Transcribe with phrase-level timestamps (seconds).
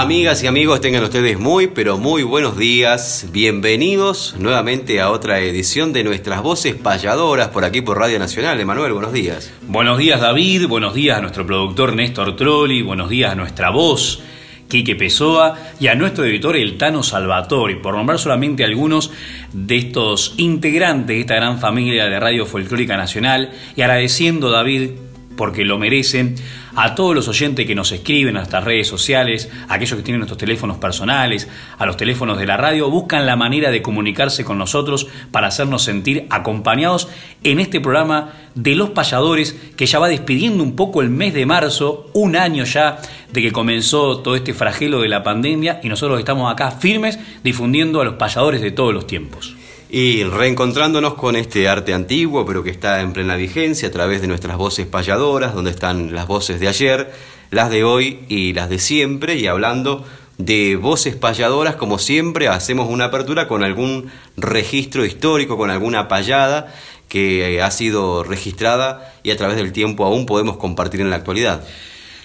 [0.00, 3.26] Amigas y amigos, tengan ustedes muy, pero muy buenos días.
[3.32, 8.58] Bienvenidos nuevamente a otra edición de nuestras voces payadoras por aquí por Radio Nacional.
[8.58, 9.52] Emanuel, buenos días.
[9.60, 10.68] Buenos días, David.
[10.68, 12.80] Buenos días a nuestro productor Néstor Trolli.
[12.80, 14.22] Buenos días a nuestra voz,
[14.68, 15.58] Quique Pessoa.
[15.78, 17.74] Y a nuestro editor, el Tano Salvatori.
[17.74, 19.12] Por nombrar solamente algunos
[19.52, 23.50] de estos integrantes de esta gran familia de Radio Folclórica Nacional.
[23.76, 24.92] Y agradeciendo, David,
[25.36, 26.36] porque lo merecen,
[26.74, 30.20] a todos los oyentes que nos escriben a nuestras redes sociales, a aquellos que tienen
[30.20, 34.58] nuestros teléfonos personales, a los teléfonos de la radio, buscan la manera de comunicarse con
[34.58, 37.08] nosotros para hacernos sentir acompañados
[37.44, 41.46] en este programa de los payadores que ya va despidiendo un poco el mes de
[41.46, 42.98] marzo, un año ya
[43.32, 48.00] de que comenzó todo este fragelo de la pandemia y nosotros estamos acá firmes difundiendo
[48.00, 49.56] a los payadores de todos los tiempos
[49.90, 54.28] y reencontrándonos con este arte antiguo, pero que está en plena vigencia a través de
[54.28, 57.12] nuestras voces payadoras, donde están las voces de ayer,
[57.50, 60.04] las de hoy y las de siempre, y hablando
[60.38, 66.72] de voces payadoras, como siempre, hacemos una apertura con algún registro histórico, con alguna payada
[67.08, 71.64] que ha sido registrada y a través del tiempo aún podemos compartir en la actualidad.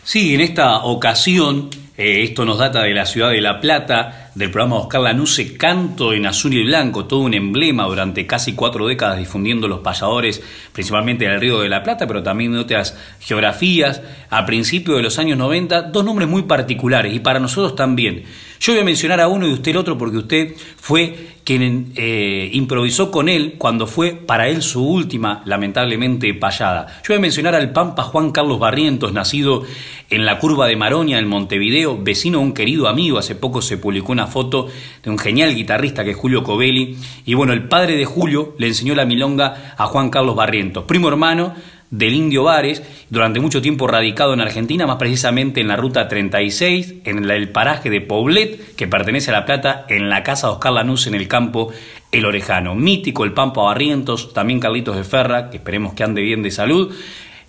[0.03, 4.51] Sí, en esta ocasión, eh, esto nos data de la ciudad de La Plata, del
[4.51, 9.17] programa Oscar Lanuse, Canto en Azul y Blanco, todo un emblema durante casi cuatro décadas
[9.17, 14.01] difundiendo los payadores, principalmente del Río de la Plata, pero también de otras geografías.
[14.29, 18.25] A principios de los años 90, dos nombres muy particulares y para nosotros también.
[18.59, 22.49] Yo voy a mencionar a uno y usted el otro porque usted fue quien eh,
[22.53, 26.87] improvisó con él cuando fue para él su última, lamentablemente, payada.
[27.03, 29.63] Yo voy a mencionar al Pampa Juan Carlos Barrientos, nacido
[30.09, 33.19] en la curva de Maroña, en Montevideo, vecino de un querido amigo.
[33.19, 34.67] Hace poco se publicó una foto
[35.03, 36.97] de un genial guitarrista que es Julio Covelli.
[37.25, 41.09] Y bueno, el padre de Julio le enseñó la milonga a Juan Carlos Barrientos, primo
[41.09, 41.53] hermano
[41.91, 46.95] del Indio Vares, durante mucho tiempo radicado en Argentina, más precisamente en la ruta 36,
[47.05, 50.73] en el paraje de Poblet, que pertenece a La Plata, en la casa de Oscar
[50.73, 51.71] Lanús, en el campo
[52.11, 52.75] El Orejano.
[52.75, 56.93] Mítico el Pampa Barrientos, también Carlitos de Ferra, que esperemos que ande bien de salud.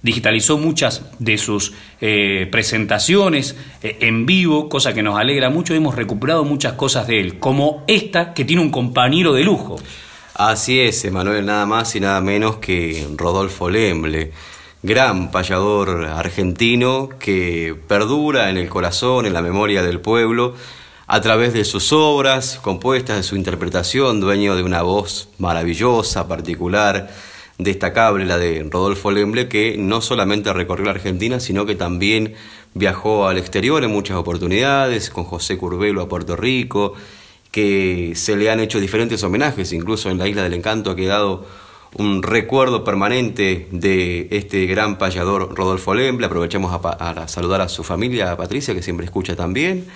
[0.02, 5.74] Digitalizó muchas de sus eh, presentaciones eh, en vivo, cosa que nos alegra mucho.
[5.74, 9.80] Hemos recuperado muchas cosas de él, como esta que tiene un compañero de lujo.
[10.38, 14.32] Así es, Emanuel, nada más y nada menos que Rodolfo Lemble,
[14.82, 20.52] gran payador argentino que perdura en el corazón, en la memoria del pueblo,
[21.06, 27.08] a través de sus obras compuestas, de su interpretación, dueño de una voz maravillosa, particular,
[27.56, 32.34] destacable, la de Rodolfo Lemble, que no solamente recorrió la Argentina, sino que también
[32.74, 36.92] viajó al exterior en muchas oportunidades, con José Curbelo a Puerto Rico,
[37.56, 41.46] que se le han hecho diferentes homenajes, incluso en la Isla del Encanto ha quedado
[41.94, 46.26] un recuerdo permanente de este gran payador Rodolfo Lemble.
[46.26, 49.86] Aprovechamos a, saludar a su familia, a Patricia, que siempre escucha también.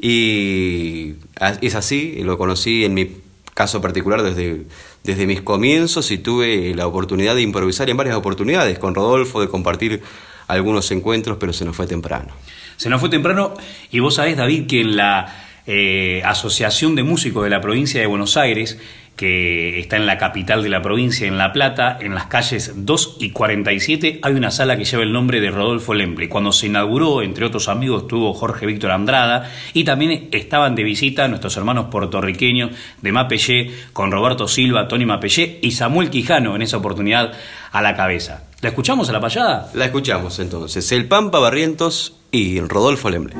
[0.00, 1.14] Y
[1.60, 3.08] es así, lo conocí en mi
[3.54, 4.62] caso particular desde,
[5.04, 9.48] desde mis comienzos y tuve la oportunidad de improvisar en varias oportunidades con Rodolfo, de
[9.48, 10.02] compartir
[10.48, 12.34] algunos encuentros, pero se nos fue temprano.
[12.76, 13.54] Se nos fue temprano
[13.92, 18.06] y vos sabés, David, que en la eh, Asociación de Músicos de la provincia de
[18.06, 18.78] Buenos Aires,
[19.16, 23.16] que está en la capital de la provincia, en La Plata, en las calles 2
[23.20, 26.28] y 47, hay una sala que lleva el nombre de Rodolfo Lemble.
[26.28, 31.28] Cuando se inauguró, entre otros amigos, estuvo Jorge Víctor Andrada y también estaban de visita
[31.28, 36.76] nuestros hermanos puertorriqueños de Mapellé, con Roberto Silva, Tony Mapellé y Samuel Quijano en esa
[36.76, 37.32] oportunidad
[37.72, 38.44] a la cabeza.
[38.60, 39.70] ¿La escuchamos a la payada?
[39.74, 40.92] La escuchamos entonces.
[40.92, 43.34] El Pampa Barrientos y Rodolfo Lemble.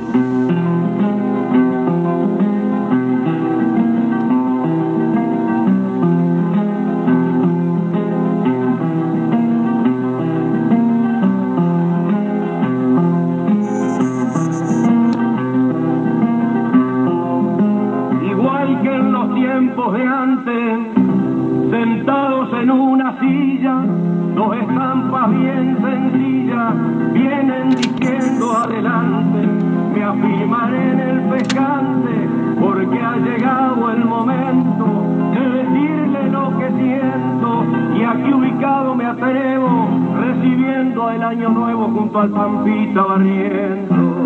[42.17, 44.17] Nuevo junto al Pampita barriendo.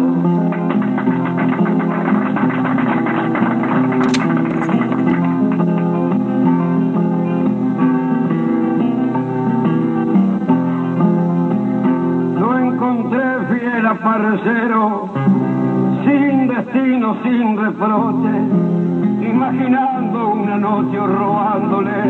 [14.01, 15.09] parcero,
[16.03, 22.03] sin destino, sin reproche, imaginando una noche robándole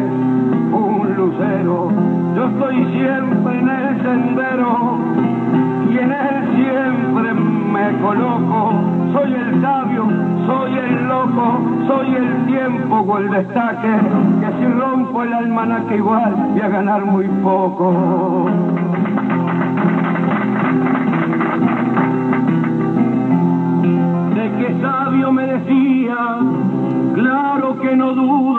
[0.72, 1.92] un lucero.
[2.36, 5.11] Yo estoy siempre en el sendero
[6.63, 8.74] siempre me coloco.
[9.13, 10.06] Soy el sabio,
[10.46, 13.94] soy el loco, soy el tiempo o el destaque,
[14.40, 18.50] que si rompo el almanaque igual voy a ganar muy poco.
[24.81, 26.40] sabio me decía,
[27.13, 28.50] claro que no dudo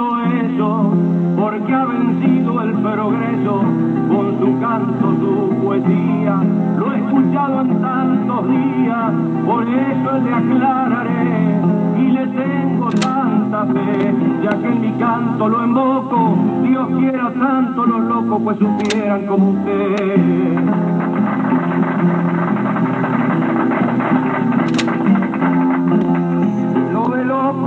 [1.36, 3.64] porque ha vencido el progreso
[4.08, 6.40] con su canto, su poesía.
[6.78, 9.12] Lo he escuchado en tantos días,
[9.44, 11.60] por eso le aclararé
[11.98, 14.14] y le tengo tanta fe,
[14.44, 19.50] ya que en mi canto lo invoco, Dios quiera tanto los locos pues supieran como
[19.50, 20.62] usted.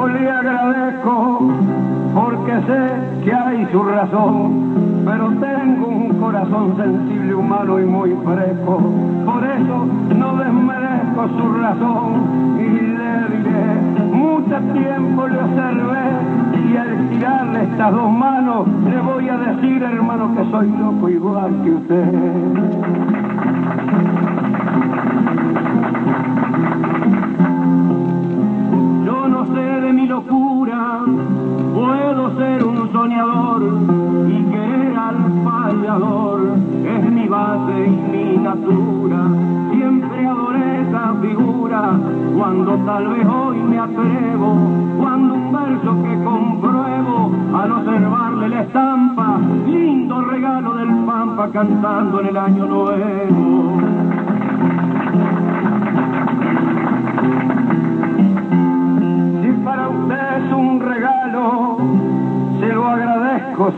[0.07, 1.74] le agradezco
[2.15, 8.79] porque sé que hay su razón, pero tengo un corazón sensible, humano y muy fresco.
[9.25, 9.85] Por eso
[10.15, 16.05] no desmerezco su razón y le diré, mucho tiempo le observé
[16.69, 21.51] y al tirarle estas dos manos le voy a decir, hermano, que soy loco igual
[21.65, 22.64] que usted.
[37.55, 39.27] Es base y mi natura.
[39.71, 41.99] Siempre adoré esa figura
[42.37, 44.55] cuando tal vez hoy me atrevo,
[44.97, 52.27] cuando un verso que compruebo al observarle la estampa, lindo regalo del Pampa cantando en
[52.27, 54.05] el año nuevo.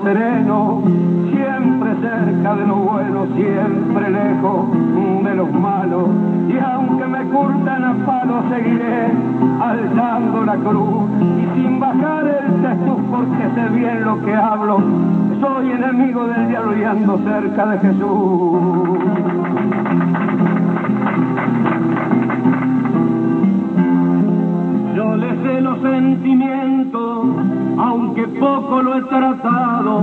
[0.03, 1.26] sereno, siempre
[2.01, 4.71] cerca de lo bueno, siempre lejos
[5.23, 6.09] de los malos.
[6.49, 9.11] Y aunque me curtan a palo, seguiré
[9.61, 14.81] alzando la cruz y sin bajar el testuz porque sé bien lo que hablo.
[15.41, 18.99] Soy enemigo del diablo y ando cerca de Jesús.
[24.95, 26.57] Yo le sé los sentimientos
[27.77, 30.01] aunque poco lo he tratado,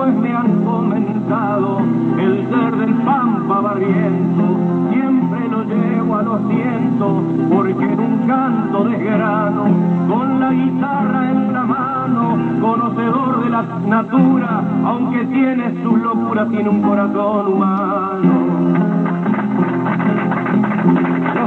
[0.00, 1.80] pues me han comentado
[2.18, 4.44] el ser del pampa barriento,
[4.90, 9.64] siempre lo llevo a los cientos, porque en un canto de grano,
[10.08, 16.70] con la guitarra en la mano, conocedor de la natura, aunque tiene sus locuras, tiene
[16.70, 18.30] un corazón humano.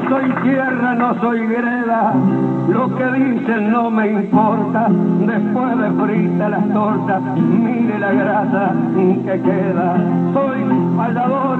[0.10, 2.14] Soy tierra, no soy greda,
[2.70, 9.42] lo que dicen no me importa, después de frita las tortas, mire la grasa que
[9.42, 9.98] queda,
[10.34, 10.60] soy
[10.96, 11.60] fallador,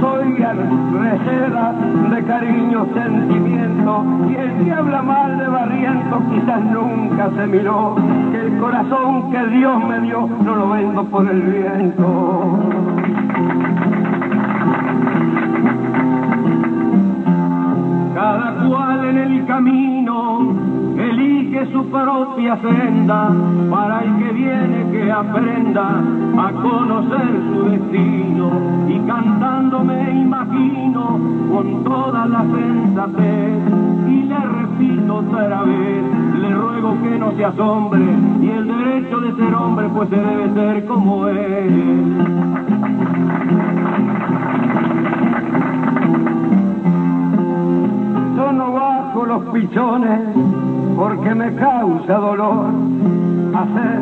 [0.00, 1.74] soy receda
[2.10, 7.96] de cariño, sentimiento, y el que habla mal de barriento quizás nunca se miró,
[8.32, 12.97] que el corazón que Dios me dio no lo vendo por el viento.
[18.18, 20.52] Cada cual en el camino
[20.98, 23.30] elige su propia senda
[23.70, 26.02] para el que viene que aprenda
[26.36, 28.50] a conocer su destino.
[28.88, 31.20] Y cantando me imagino
[31.54, 33.52] con toda la sensatez
[34.08, 36.02] y le repito otra vez
[36.40, 38.02] le ruego que no se asombre
[38.42, 41.24] y el derecho de ser hombre pues se debe ser como
[48.46, 50.20] él no bajo los pichones
[50.96, 52.66] porque me causa dolor
[53.54, 54.00] hacer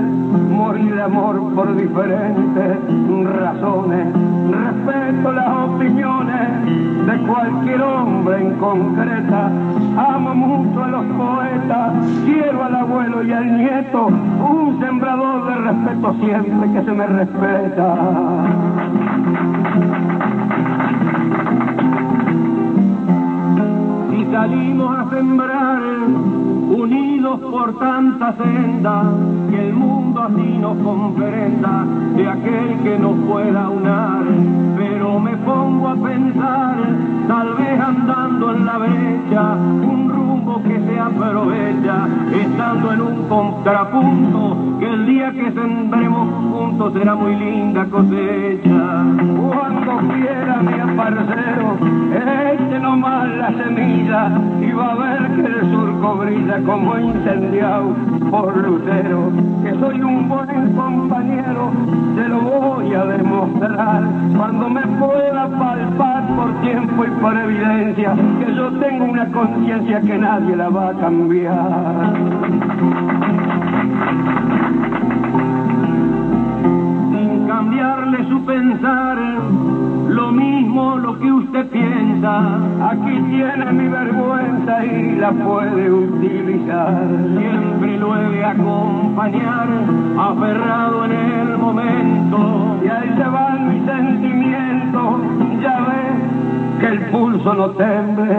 [0.50, 2.78] morir de amor por diferentes
[3.24, 4.06] razones.
[4.50, 9.50] Respeto las opiniones de cualquier hombre en concreta.
[9.96, 11.92] Amo mucho a los poetas,
[12.24, 17.96] quiero al abuelo y al nieto, un sembrador de respeto siempre que se me respeta.
[24.30, 25.82] Salimos a sembrar
[26.68, 29.04] unidos por tanta senda,
[29.50, 31.84] que el mundo así nos comprenda
[32.16, 34.22] de aquel que nos pueda unar.
[34.76, 36.76] Pero me pongo a pensar,
[37.28, 40.08] tal vez andando en la brecha, un
[40.62, 47.36] que se aprovecha, estando en un contrapunto, que el día que sembremos juntos será muy
[47.36, 49.04] linda cosecha.
[49.52, 51.76] Cuando quiera mi aparcero,
[52.52, 57.94] eche nomás la semilla y va a ver que el surco brilla como incendiado
[58.30, 59.30] por lucero,
[59.62, 61.45] que soy un buen compañero,
[62.14, 64.02] te lo voy a demostrar
[64.36, 70.18] cuando me pueda palpar por tiempo y por evidencia, que yo tengo una conciencia que
[70.18, 72.12] nadie la va a cambiar.
[77.10, 79.18] Sin cambiarle su pensar,
[80.16, 82.34] lo mismo lo que usted piensa.
[82.90, 87.06] Aquí tiene mi vergüenza y la puede utilizar.
[87.38, 89.68] Siempre lo he de acompañar,
[90.18, 92.38] aferrado en el momento.
[92.82, 95.20] Y ahí se van mis sentimientos,
[95.62, 98.36] ya ves que el pulso no temble.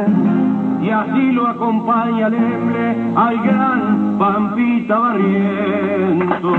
[0.82, 6.56] Y así lo acompaña Lemble al gran Pampita Barriento.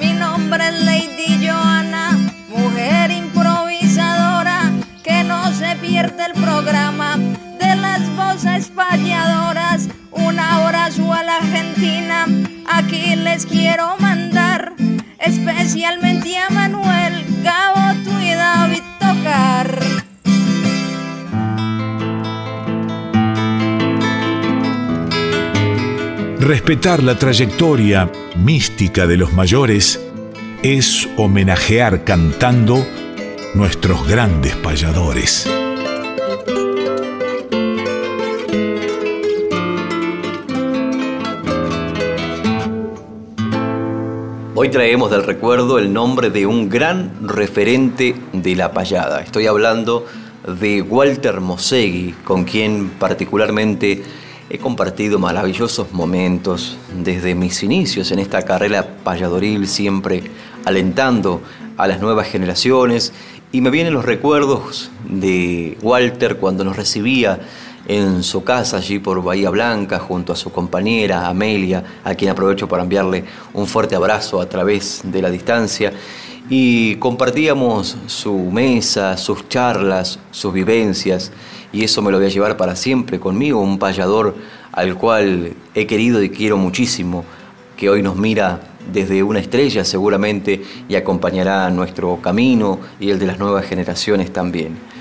[0.00, 1.41] Mi nombre es Lady
[6.02, 9.88] pierde el programa de las voces payadoras.
[10.10, 12.26] Un abrazo a la Argentina,
[12.66, 14.72] aquí les quiero mandar,
[15.20, 19.78] especialmente a Manuel, Gabo, tú y David Tocar.
[26.40, 30.00] Respetar la trayectoria mística de los mayores
[30.64, 32.84] es homenajear cantando
[33.54, 35.61] nuestros grandes payadores.
[44.62, 49.20] Hoy traemos del recuerdo el nombre de un gran referente de la payada.
[49.20, 50.06] Estoy hablando
[50.46, 54.04] de Walter Mosegui, con quien particularmente
[54.48, 60.22] he compartido maravillosos momentos desde mis inicios en esta carrera payadoril, siempre
[60.64, 61.42] alentando
[61.76, 63.12] a las nuevas generaciones.
[63.50, 67.40] Y me vienen los recuerdos de Walter cuando nos recibía
[67.86, 72.68] en su casa allí por Bahía Blanca junto a su compañera Amelia, a quien aprovecho
[72.68, 75.92] para enviarle un fuerte abrazo a través de la distancia.
[76.48, 81.32] Y compartíamos su mesa, sus charlas, sus vivencias,
[81.72, 84.34] y eso me lo voy a llevar para siempre conmigo, un payador
[84.72, 87.24] al cual he querido y quiero muchísimo,
[87.76, 88.60] que hoy nos mira
[88.92, 94.91] desde una estrella seguramente y acompañará nuestro camino y el de las nuevas generaciones también.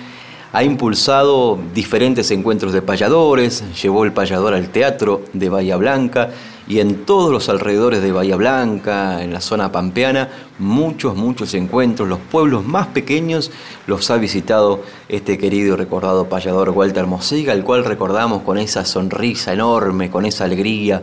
[0.53, 6.31] Ha impulsado diferentes encuentros de payadores, llevó el payador al teatro de Bahía Blanca
[6.67, 10.27] y en todos los alrededores de Bahía Blanca, en la zona pampeana,
[10.59, 12.09] muchos, muchos encuentros.
[12.09, 13.49] Los pueblos más pequeños
[13.87, 18.83] los ha visitado este querido y recordado payador Walter Mosiga, al cual recordamos con esa
[18.83, 21.01] sonrisa enorme, con esa alegría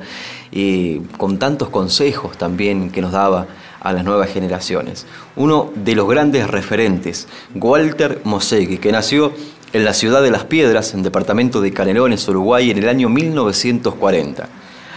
[0.52, 3.46] y con tantos consejos también que nos daba
[3.80, 5.06] a las nuevas generaciones.
[5.36, 9.32] Uno de los grandes referentes, Walter Mosegui, que nació
[9.72, 14.48] en la ciudad de Las Piedras, en departamento de Canelones, Uruguay, en el año 1940.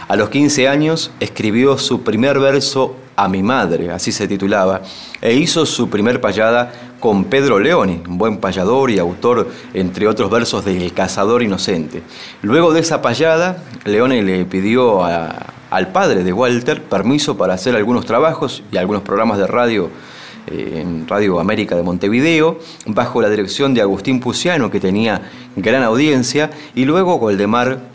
[0.08, 4.82] A los 15 años escribió su primer verso a mi madre, así se titulaba,
[5.20, 10.30] e hizo su primer payada con Pedro Leoni, un buen payador y autor, entre otros
[10.30, 12.02] versos, de El cazador inocente.
[12.42, 17.74] Luego de esa payada, Leone le pidió a, al padre de Walter permiso para hacer
[17.74, 19.88] algunos trabajos y algunos programas de radio
[20.46, 25.82] eh, en Radio América de Montevideo, bajo la dirección de Agustín Puciano, que tenía gran
[25.82, 27.92] audiencia, y luego Goldemar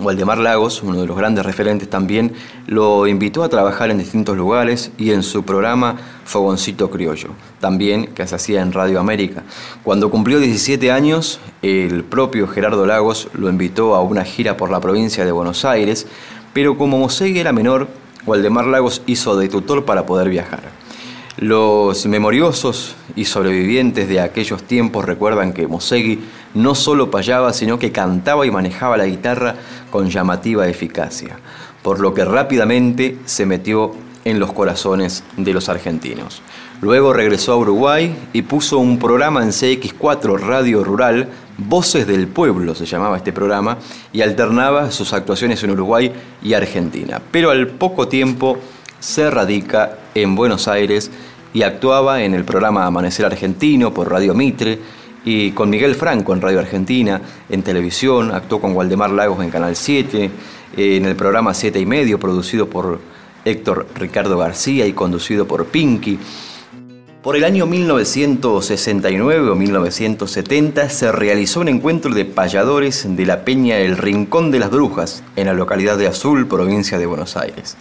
[0.00, 2.32] Waldemar Lagos, uno de los grandes referentes también,
[2.66, 7.28] lo invitó a trabajar en distintos lugares y en su programa Fogoncito Criollo,
[7.60, 9.42] también que se hacía en Radio América.
[9.82, 14.80] Cuando cumplió 17 años, el propio Gerardo Lagos lo invitó a una gira por la
[14.80, 16.06] provincia de Buenos Aires,
[16.52, 17.88] pero como Mosegui era menor,
[18.26, 20.60] Waldemar Lagos hizo de tutor para poder viajar.
[21.36, 26.20] Los memoriosos y sobrevivientes de aquellos tiempos recuerdan que Mosegui
[26.54, 29.54] no solo payaba, sino que cantaba y manejaba la guitarra
[29.90, 31.38] con llamativa eficacia,
[31.82, 36.42] por lo que rápidamente se metió en los corazones de los argentinos.
[36.80, 42.74] Luego regresó a Uruguay y puso un programa en CX4 Radio Rural, Voces del Pueblo
[42.74, 43.76] se llamaba este programa,
[44.12, 46.10] y alternaba sus actuaciones en Uruguay
[46.42, 47.20] y Argentina.
[47.30, 48.58] Pero al poco tiempo
[48.98, 51.10] se radica en Buenos Aires
[51.52, 54.78] y actuaba en el programa Amanecer Argentino por Radio Mitre
[55.24, 59.76] y con Miguel Franco en Radio Argentina, en televisión, actuó con Waldemar Lagos en Canal
[59.76, 60.30] 7,
[60.76, 63.00] en el programa 7 y medio producido por
[63.44, 66.18] Héctor Ricardo García y conducido por Pinky.
[67.22, 73.76] Por el año 1969 o 1970 se realizó un encuentro de payadores de la Peña
[73.76, 77.76] El Rincón de las Brujas, en la localidad de Azul, provincia de Buenos Aires.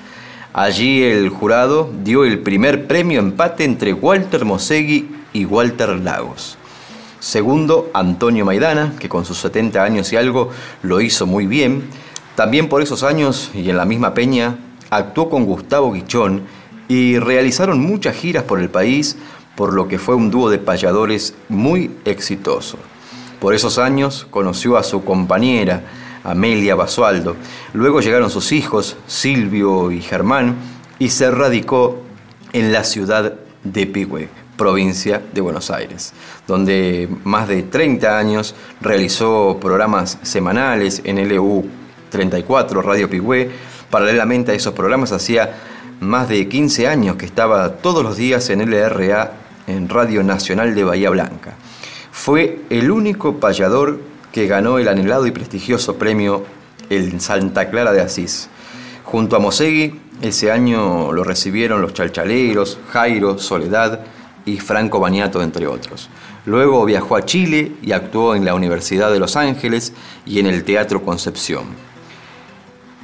[0.51, 6.58] Allí el jurado dio el primer premio empate entre Walter Mosegui y Walter Lagos.
[7.20, 10.50] Segundo, Antonio Maidana, que con sus 70 años y algo
[10.84, 11.84] lo hizo muy bien.
[12.36, 14.58] También por esos años y en la misma peña
[14.89, 16.43] actuó con Gustavo Guichón
[16.88, 19.17] y realizaron muchas giras por el país,
[19.55, 22.77] por lo que fue un dúo de payadores muy exitoso.
[23.39, 25.84] Por esos años conoció a su compañera,
[26.24, 27.36] Amelia Basualdo.
[27.74, 30.55] Luego llegaron sus hijos, Silvio y Germán,
[30.98, 32.01] y se radicó
[32.51, 36.13] en la ciudad de Pigüe, provincia de Buenos Aires,
[36.48, 41.65] donde más de 30 años realizó programas semanales en LU
[42.10, 43.50] 34, Radio Pigüe.
[43.89, 45.58] Paralelamente a esos programas hacía
[46.00, 49.34] más de 15 años que estaba todos los días en LRA,
[49.67, 51.55] en Radio Nacional de Bahía Blanca.
[52.12, 54.00] Fue el único payador
[54.31, 56.46] que ganó el anhelado y prestigioso premio
[56.89, 58.50] el Santa Clara de Asís.
[59.03, 64.01] Junto a Mosegui, ese año lo recibieron los chalchaleros, Jairo, Soledad
[64.46, 66.10] y Franco Baniato, entre otros.
[66.46, 69.93] Luego viajó a Chile y actuó en la Universidad de Los Ángeles
[70.25, 71.88] y en el Teatro Concepción.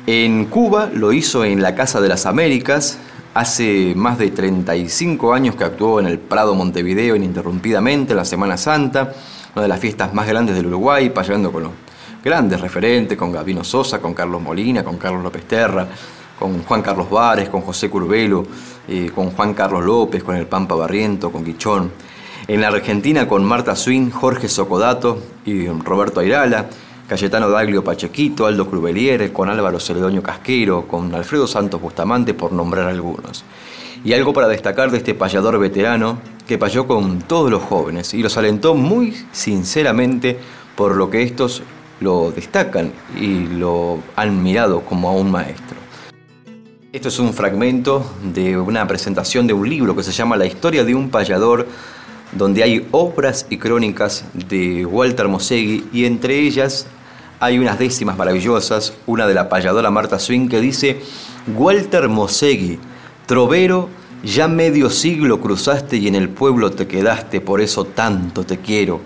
[0.07, 2.99] En Cuba lo hizo en la Casa de las Américas,
[3.33, 8.55] hace más de 35 años que actuó en el Prado Montevideo ininterrumpidamente en la Semana
[8.55, 9.13] Santa,
[9.55, 11.71] una de las fiestas más grandes del Uruguay, payando con los
[12.23, 15.87] grandes referentes, con Gabino Sosa, con Carlos Molina, con Carlos López Terra,
[16.37, 18.45] con Juan Carlos Vares, con José Curvelo,
[18.87, 21.91] eh, con Juan Carlos López, con el Pampa Barriento, con Guichón.
[22.47, 26.67] En la Argentina con Marta Swin, Jorge Socodato y Roberto Airala
[27.07, 32.87] Cayetano Daglio Pachequito, Aldo Crubelier, con Álvaro Celedonio Casquero, con Alfredo Santos Bustamante, por nombrar
[32.87, 33.43] algunos.
[34.03, 38.23] Y algo para destacar de este payador veterano que payó con todos los jóvenes y
[38.23, 40.39] los alentó muy sinceramente
[40.75, 41.61] por lo que estos
[41.99, 45.77] lo destacan y lo han mirado como a un maestro.
[46.91, 50.83] Esto es un fragmento de una presentación de un libro que se llama La historia
[50.83, 51.67] de un payador
[52.35, 56.85] donde hay obras y crónicas de Walter Mosegui y entre ellas
[57.39, 61.01] hay unas décimas maravillosas, una de la payadora Marta Swing que dice,
[61.55, 62.79] Walter Mosegui,
[63.25, 63.89] trovero,
[64.23, 69.01] ya medio siglo cruzaste y en el pueblo te quedaste, por eso tanto te quiero,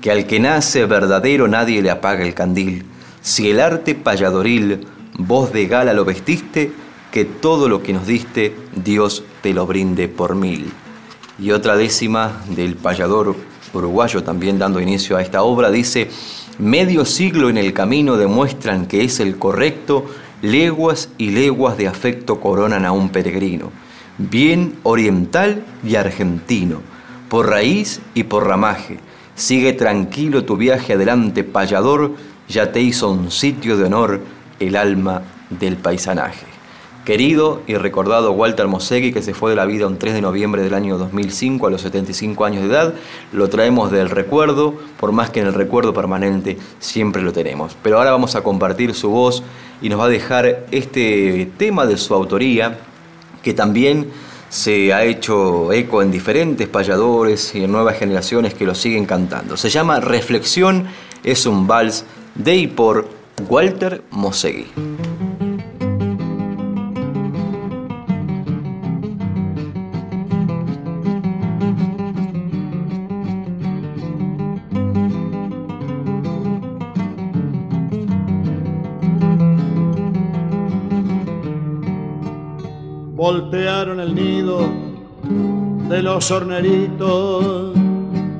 [0.00, 2.84] que al que nace verdadero nadie le apaga el candil,
[3.20, 4.86] si el arte payadoril
[5.16, 6.72] voz de gala lo vestiste,
[7.10, 10.72] que todo lo que nos diste Dios te lo brinde por mil
[11.38, 13.36] y otra décima del payador
[13.72, 16.08] uruguayo también dando inicio a esta obra, dice,
[16.58, 20.06] medio siglo en el camino demuestran que es el correcto,
[20.42, 23.70] leguas y leguas de afecto coronan a un peregrino,
[24.18, 26.80] bien oriental y argentino,
[27.28, 28.98] por raíz y por ramaje.
[29.34, 32.12] Sigue tranquilo tu viaje adelante, payador,
[32.48, 34.20] ya te hizo un sitio de honor
[34.60, 36.53] el alma del paisanaje.
[37.04, 40.62] Querido y recordado Walter Mosegui, que se fue de la vida un 3 de noviembre
[40.62, 42.94] del año 2005 a los 75 años de edad,
[43.30, 47.76] lo traemos del recuerdo, por más que en el recuerdo permanente siempre lo tenemos.
[47.82, 49.42] Pero ahora vamos a compartir su voz
[49.82, 52.78] y nos va a dejar este tema de su autoría,
[53.42, 54.08] que también
[54.48, 59.58] se ha hecho eco en diferentes payadores y en nuevas generaciones que lo siguen cantando.
[59.58, 60.86] Se llama Reflexión,
[61.22, 63.08] es un vals de y por
[63.46, 64.93] Walter Mosegui.
[83.34, 84.60] Voltearon el nido
[85.88, 87.72] de los horneritos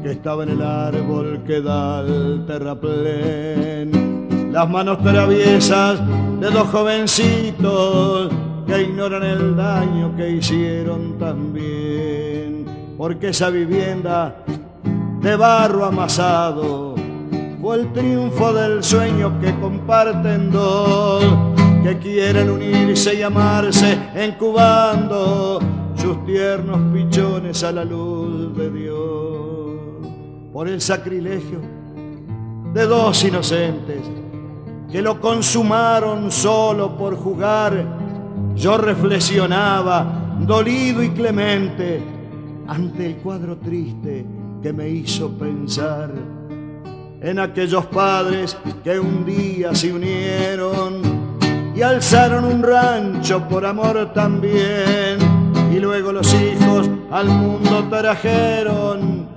[0.05, 3.91] que estaba en el árbol que da el terraplén.
[4.53, 6.01] Las manos traviesas
[6.39, 8.31] de dos jovencitos
[8.69, 12.65] que ignoran el daño que hicieron también.
[12.97, 14.45] Porque esa vivienda
[15.21, 16.95] de barro amasado
[17.61, 21.54] fue el triunfo del sueño que comparten dos
[21.85, 25.61] que quieren unirse y amarse, encubando
[25.95, 30.11] sus tiernos pichones a la luz de Dios.
[30.51, 31.61] Por el sacrilegio
[32.73, 34.01] de dos inocentes
[34.91, 37.85] que lo consumaron solo por jugar,
[38.57, 42.01] yo reflexionaba, dolido y clemente,
[42.67, 44.25] ante el cuadro triste
[44.63, 46.11] que me hizo pensar
[47.21, 51.24] en aquellos padres que un día se unieron
[51.75, 55.19] y alzaron un rancho por amor también
[55.73, 59.29] y luego los hijos al mundo trajeron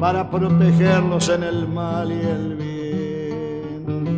[0.00, 4.17] para protegerlos en el mal y el bien.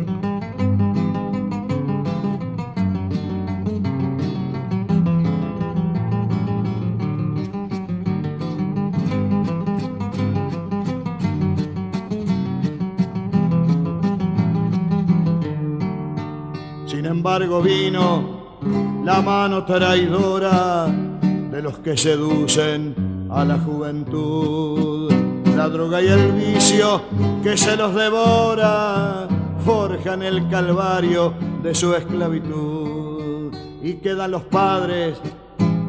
[17.21, 18.57] Embargo vino
[19.05, 25.13] la mano traidora de los que seducen a la juventud.
[25.55, 27.03] La droga y el vicio
[27.43, 29.27] que se los devora
[29.63, 33.53] forjan el calvario de su esclavitud.
[33.83, 35.21] Y quedan los padres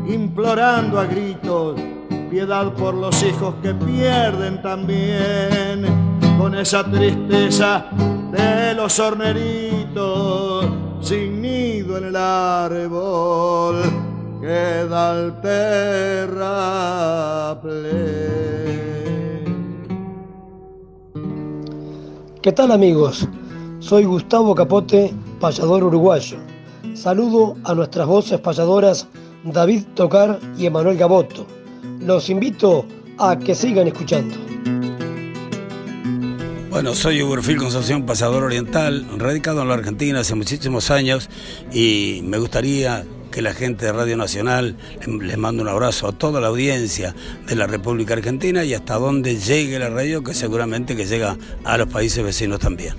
[0.07, 1.81] implorando a gritos
[2.31, 5.87] piedad por los hijos que pierden también
[6.37, 7.87] con esa tristeza
[8.31, 13.83] de los horneritos sin nido en el árbol
[14.41, 16.63] queda el terraplén.
[22.41, 23.29] ¿Qué tal amigos?
[23.81, 26.39] Soy Gustavo Capote, payador uruguayo.
[26.95, 29.09] Saludo a nuestras voces payadoras
[29.45, 31.47] David Tocar y Emanuel Gaboto.
[32.01, 32.85] Los invito
[33.19, 34.35] a que sigan escuchando.
[36.73, 41.29] Bueno, soy Uberfil Concepción, pasador oriental, radicado en la Argentina hace muchísimos años
[41.71, 46.41] y me gustaría que la gente de Radio Nacional les mande un abrazo a toda
[46.41, 47.15] la audiencia
[47.47, 51.77] de la República Argentina y hasta donde llegue la radio, que seguramente que llega a
[51.77, 52.95] los países vecinos también.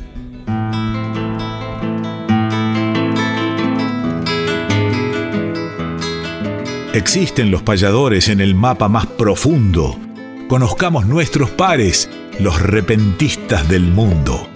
[6.93, 9.97] Existen los payadores en el mapa más profundo.
[10.53, 12.07] Conozcamos nuestros pares
[12.39, 14.47] los repentistas del mundo.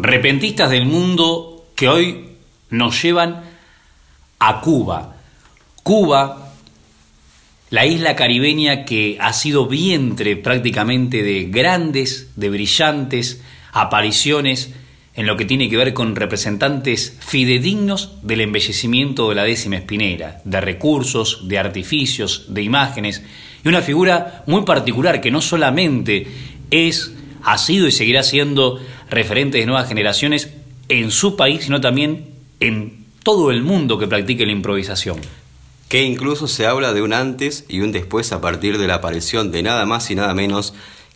[0.00, 2.28] Repentistas del mundo que hoy
[2.70, 3.42] nos llevan
[4.38, 5.16] a Cuba.
[5.82, 6.52] Cuba,
[7.70, 14.72] la isla caribeña que ha sido vientre prácticamente de grandes, de brillantes apariciones
[15.14, 20.40] en lo que tiene que ver con representantes fidedignos del embellecimiento de la décima espinera,
[20.44, 23.22] de recursos, de artificios, de imágenes,
[23.64, 26.26] y una figura muy particular que no solamente
[26.70, 30.50] es, ha sido y seguirá siendo referente de nuevas generaciones
[30.88, 35.18] en su país, sino también en todo el mundo que practique la improvisación.
[35.88, 39.52] Que incluso se habla de un antes y un después a partir de la aparición
[39.52, 40.74] de nada más y nada menos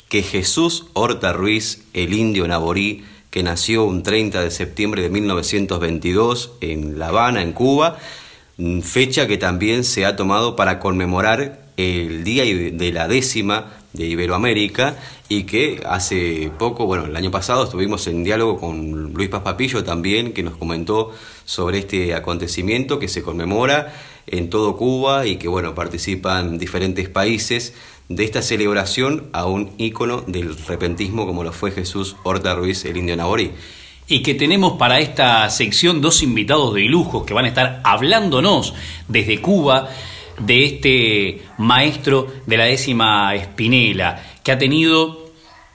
[0.09, 6.53] que Jesús Horta Ruiz, el indio naborí, que nació un 30 de septiembre de 1922
[6.61, 7.99] en La Habana, en Cuba,
[8.57, 14.07] mm, fecha que también se ha tomado para conmemorar el día de la décima de
[14.07, 14.97] Iberoamérica
[15.29, 19.83] y que hace poco, bueno, el año pasado estuvimos en diálogo con Luis Paz Papillo
[19.83, 21.13] también, que nos comentó
[21.45, 23.93] sobre este acontecimiento que se conmemora
[24.27, 27.75] en todo Cuba y que, bueno, participan diferentes países
[28.09, 32.97] de esta celebración a un ícono del repentismo como lo fue Jesús Horta Ruiz, el
[32.97, 33.53] indio Naborí.
[34.09, 38.75] Y que tenemos para esta sección dos invitados de lujo que van a estar hablándonos
[39.09, 39.89] desde Cuba
[40.39, 45.27] de este maestro de la décima Espinela, que ha tenido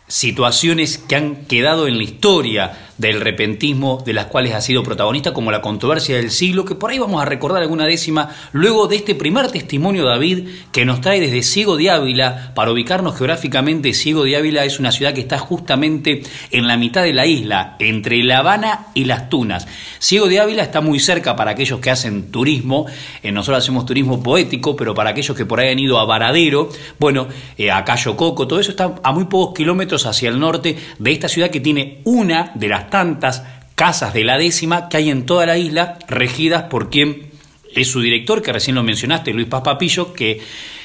[0.08, 5.34] situaciones que han quedado en la historia del repentismo de las cuales ha sido protagonista,
[5.34, 8.98] como la controversia del siglo, que por ahí vamos a recordar alguna décima, luego de
[8.98, 14.24] este primer testimonio, David, que nos trae desde Ciego de Ávila, para ubicarnos geográficamente, Ciego
[14.24, 18.24] de Ávila es una ciudad que está justamente en la mitad de la isla, entre
[18.24, 19.68] La Habana y Las Tunas.
[19.98, 22.86] Ciego de Ávila está muy cerca para aquellos que hacen turismo,
[23.24, 26.70] eh, nosotros hacemos turismo poético, pero para aquellos que por ahí han ido a Varadero,
[27.00, 30.78] bueno, eh, a Cayo Coco, todo eso está a muy pocos kilómetros hacia el norte
[31.00, 35.10] de esta ciudad que tiene una de las tantas casas de la décima que hay
[35.10, 37.32] en toda la isla, regidas por quien
[37.74, 40.40] es su director, que recién lo mencionaste, Luis Paz Papillo, que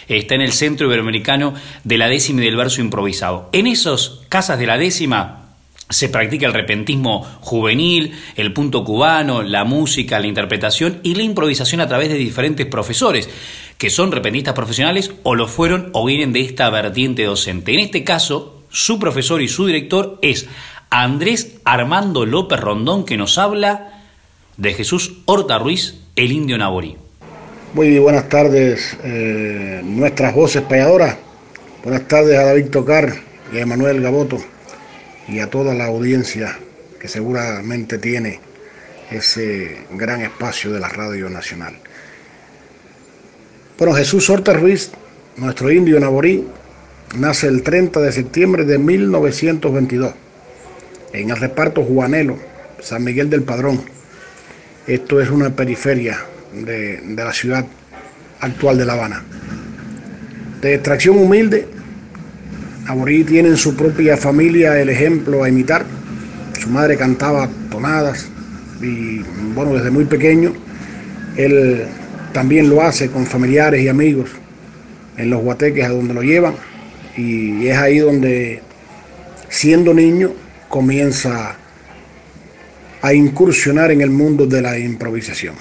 [0.08, 1.52] está en el Centro Iberoamericano
[1.84, 3.50] de la décima y del verso improvisado.
[3.52, 5.42] En esas casas de la décima
[5.88, 11.80] se practica el repentismo juvenil, el punto cubano, la música, la interpretación y la improvisación
[11.80, 13.28] a través de diferentes profesores
[13.78, 17.74] que son repentistas profesionales o lo fueron o vienen de esta vertiente docente.
[17.74, 20.48] En este caso, su profesor y su director es
[20.90, 24.02] Andrés Armando López Rondón, que nos habla
[24.56, 26.96] de Jesús Horta Ruiz, el indio Naborí.
[27.74, 31.16] Muy buenas tardes, eh, nuestras voces payadoras.
[31.82, 33.12] Buenas tardes a David Tocar
[33.52, 34.38] y a Emanuel Gaboto
[35.28, 36.56] y a toda la audiencia
[37.00, 38.40] que seguramente tiene
[39.10, 41.76] ese gran espacio de la Radio Nacional.
[43.76, 44.92] Bueno, Jesús Horta Ruiz,
[45.36, 46.46] nuestro indio naborí,
[47.16, 50.14] nace el 30 de septiembre de 1922
[51.20, 52.36] en el reparto Juanelo,
[52.80, 53.80] San Miguel del Padrón.
[54.86, 56.18] Esto es una periferia
[56.52, 57.64] de, de la ciudad
[58.40, 59.22] actual de La Habana.
[60.60, 61.66] De extracción humilde,
[62.84, 65.84] Naborí tiene en su propia familia el ejemplo a imitar.
[66.60, 68.28] Su madre cantaba tonadas
[68.80, 69.20] y
[69.54, 70.52] bueno, desde muy pequeño
[71.36, 71.84] él
[72.32, 74.30] también lo hace con familiares y amigos
[75.16, 76.54] en los guateques a donde lo llevan
[77.16, 78.60] y es ahí donde
[79.48, 80.32] siendo niño
[80.68, 81.56] comienza
[83.02, 85.54] a incursionar en el mundo de la improvisación.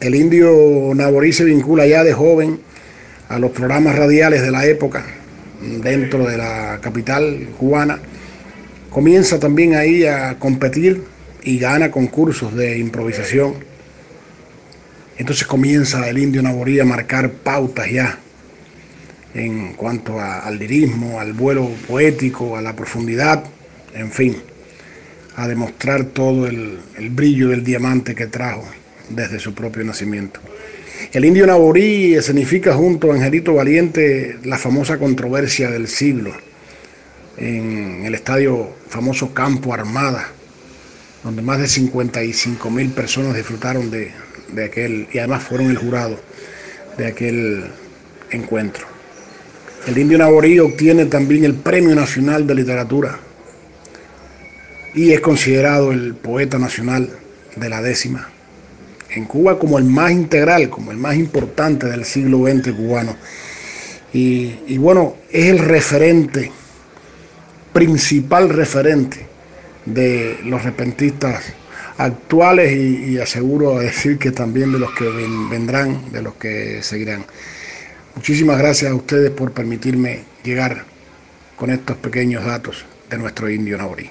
[0.00, 2.60] El indio Naborí se vincula ya de joven
[3.28, 5.04] a los programas radiales de la época
[5.82, 7.98] dentro de la capital cubana.
[8.90, 11.04] Comienza también ahí a competir
[11.42, 13.54] y gana concursos de improvisación.
[15.16, 18.18] Entonces comienza el indio Naborí a marcar pautas ya
[19.34, 23.44] en cuanto al lirismo, al vuelo poético, a la profundidad,
[23.94, 24.36] en fin,
[25.36, 28.64] a demostrar todo el, el brillo del diamante que trajo
[29.08, 30.40] desde su propio nacimiento.
[31.12, 36.32] El indio Naborí escenifica junto a Angelito Valiente la famosa controversia del siglo
[37.36, 40.28] en el estadio famoso Campo Armada,
[41.24, 44.12] donde más de 55 mil personas disfrutaron de
[44.64, 46.20] aquel, y además fueron el jurado
[46.98, 47.64] de aquel
[48.30, 48.91] encuentro.
[49.86, 53.18] El indio Naborí obtiene también el Premio Nacional de Literatura
[54.94, 57.10] y es considerado el poeta nacional
[57.56, 58.28] de la décima
[59.10, 63.16] en Cuba como el más integral, como el más importante del siglo XX cubano.
[64.12, 66.52] Y, bueno, es el referente,
[67.72, 69.26] principal referente
[69.86, 71.42] de los repentistas
[71.96, 77.24] actuales y, aseguro decir que también de los que ven, vendrán, de los que seguirán.
[78.14, 80.84] Muchísimas gracias a ustedes por permitirme llegar
[81.56, 84.10] con estos pequeños datos de nuestro indio naborí.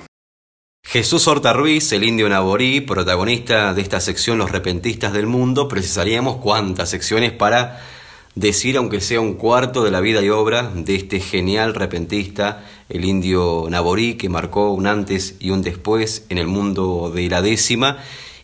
[0.84, 6.38] Jesús Horta Ruiz, el indio naborí, protagonista de esta sección Los Repentistas del Mundo, precisaríamos
[6.38, 7.82] cuántas secciones para
[8.36, 13.06] decir, aunque sea un cuarto de la vida y obra de este genial repentista, el
[13.06, 18.00] indio naborí, que marcó un antes y un después en el mundo de la décima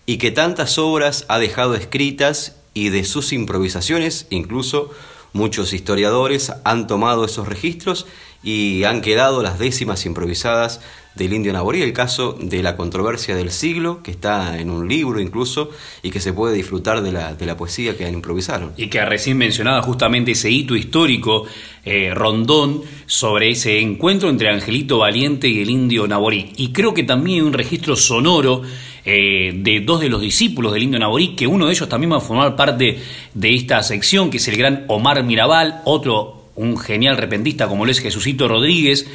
[0.06, 4.92] y que tantas obras ha dejado escritas y de sus improvisaciones, incluso
[5.38, 8.08] muchos historiadores han tomado esos registros
[8.44, 10.82] y han quedado las décimas improvisadas
[11.16, 15.20] del indio Naborí, el caso de la controversia del siglo, que está en un libro
[15.20, 15.72] incluso,
[16.04, 18.74] y que se puede disfrutar de la, de la poesía que improvisaron.
[18.78, 21.46] Y que recién mencionaba justamente ese hito histórico,
[21.84, 26.52] eh, Rondón, sobre ese encuentro entre Angelito Valiente y el indio Naborí.
[26.56, 28.62] Y creo que también hay un registro sonoro
[29.10, 32.18] eh, de dos de los discípulos del indio Naborí, que uno de ellos también va
[32.18, 33.00] a formar parte
[33.34, 37.92] de esta sección, que es el gran Omar Mirabal, otro un genial repentista como lo
[37.92, 39.08] es Jesucito Rodríguez,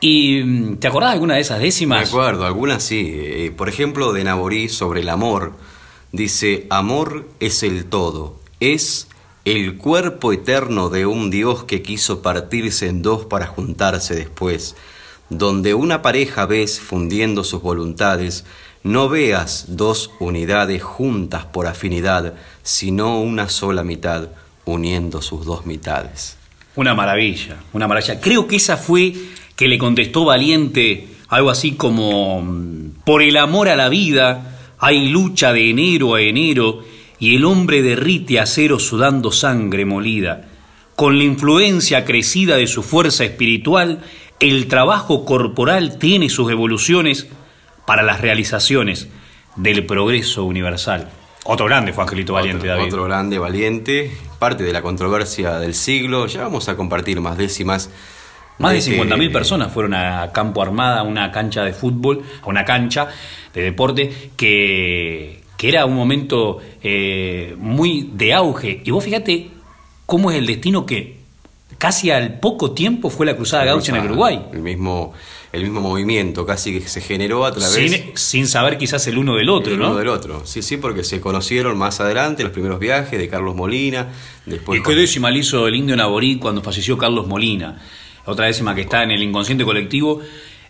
[0.00, 2.00] ¿Y mm, te acordás de alguna de esas décimas?
[2.00, 3.12] Me acuerdo, algunas sí.
[3.14, 5.54] Eh, por ejemplo, de Naborí sobre el amor.
[6.12, 9.08] Dice, amor es el todo, es
[9.44, 14.76] el cuerpo eterno de un Dios que quiso partirse en dos para juntarse después.
[15.30, 18.44] Donde una pareja ves fundiendo sus voluntades,
[18.86, 24.28] no veas dos unidades juntas por afinidad, sino una sola mitad
[24.64, 26.36] uniendo sus dos mitades.
[26.76, 28.20] Una maravilla, una maravilla.
[28.20, 29.12] Creo que esa fue
[29.56, 32.46] que le contestó valiente algo así como,
[33.04, 36.84] por el amor a la vida hay lucha de enero a enero
[37.18, 40.48] y el hombre derrite acero sudando sangre molida.
[40.94, 44.04] Con la influencia crecida de su fuerza espiritual,
[44.38, 47.26] el trabajo corporal tiene sus evoluciones
[47.86, 49.08] para las realizaciones
[49.56, 51.08] del progreso universal.
[51.44, 52.92] Otro grande fue Angelito Valiente, otro, David.
[52.92, 56.26] Otro grande Valiente, parte de la controversia del siglo.
[56.26, 57.90] Ya vamos a compartir más décimas
[58.58, 62.64] más de 50.000 personas fueron a Campo Armada, a una cancha de fútbol, a una
[62.64, 63.08] cancha
[63.52, 68.80] de deporte que, que era un momento eh, muy de auge.
[68.84, 69.50] Y vos fíjate
[70.06, 71.16] cómo es el destino que
[71.76, 74.46] casi al poco tiempo fue la Cruzada Gaucha en el Uruguay.
[74.52, 75.12] El mismo,
[75.52, 77.72] el mismo movimiento casi que se generó a través...
[77.72, 79.88] Sin, sin saber quizás el uno del otro, el ¿no?
[79.88, 83.54] uno del otro, sí, sí, porque se conocieron más adelante los primeros viajes de Carlos
[83.54, 84.08] Molina,
[84.44, 84.80] después...
[84.80, 87.80] ¿Y qué décima le hizo el indio Naborí cuando falleció Carlos Molina?
[88.26, 90.20] Otra décima que está en el inconsciente colectivo,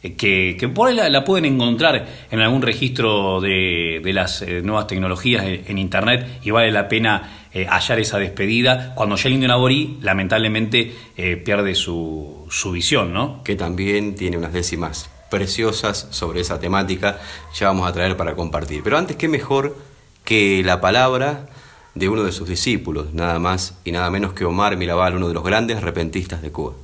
[0.03, 4.43] eh, que, que por ahí la, la pueden encontrar en algún registro de, de las
[4.43, 9.16] eh, nuevas tecnologías en, en Internet y vale la pena eh, hallar esa despedida cuando
[9.16, 13.42] ya el indio Naborí lamentablemente eh, pierde su, su visión, ¿no?
[13.45, 17.19] que también tiene unas décimas preciosas sobre esa temática,
[17.55, 18.83] ya vamos a traer para compartir.
[18.83, 19.75] Pero antes, qué mejor
[20.23, 21.47] que la palabra
[21.95, 25.33] de uno de sus discípulos, nada más y nada menos que Omar Mirabal, uno de
[25.33, 26.75] los grandes repentistas de Cuba.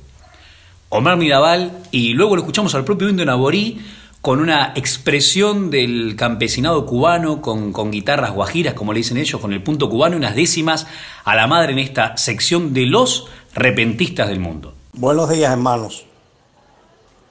[0.89, 3.79] Omar Mirabal, y luego lo escuchamos al propio Indio Naborí
[4.23, 9.61] con una expresión del campesinado cubano, con, guitarras guajiras, como le dicen ellos, con el
[9.61, 10.87] punto cubano unas décimas
[11.25, 14.75] a la madre en esta sección de los repentistas del mundo.
[14.93, 16.05] Buenos días, hermanos.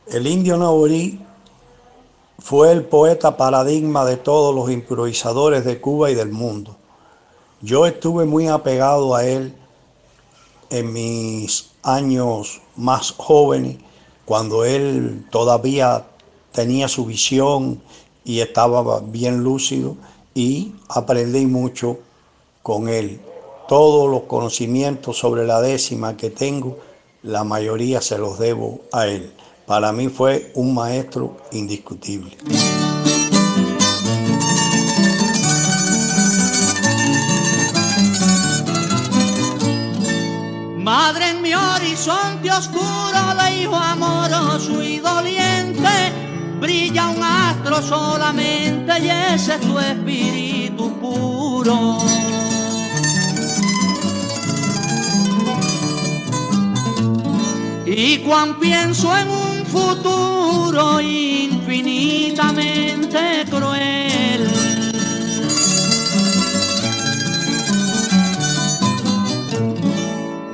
[0.06, 1.18] El indio Naborí
[2.38, 6.76] fue el poeta paradigma de todos los improvisadores de Cuba y del mundo.
[7.62, 9.54] Yo estuve muy apegado a él
[10.68, 13.78] en mis años más jóvenes,
[14.26, 16.04] cuando él todavía
[16.52, 17.82] tenía su visión
[18.24, 19.96] y estaba bien lúcido
[20.34, 21.98] y aprendí mucho
[22.62, 23.20] con él.
[23.68, 26.78] Todos los conocimientos sobre la décima que tengo,
[27.22, 29.32] la mayoría se los debo a él.
[29.66, 32.36] Para mí fue un maestro indiscutible.
[40.82, 45.51] Madre en mi horizonte oscuro de hijo amoroso y doliente,
[46.92, 51.98] brilla un astro solamente y ese es tu espíritu puro.
[57.86, 64.50] Y cuando pienso en un futuro infinitamente cruel,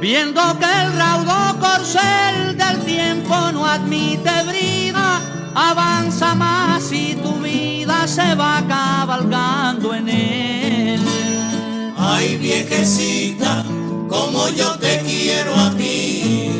[0.00, 4.57] Viendo que el raudo corcel del tiempo no admite brida,
[5.58, 11.00] avanza más y tu vida se va cabalgando en él.
[11.96, 13.64] Ay, viejecita,
[14.08, 16.50] como yo te quiero a ti.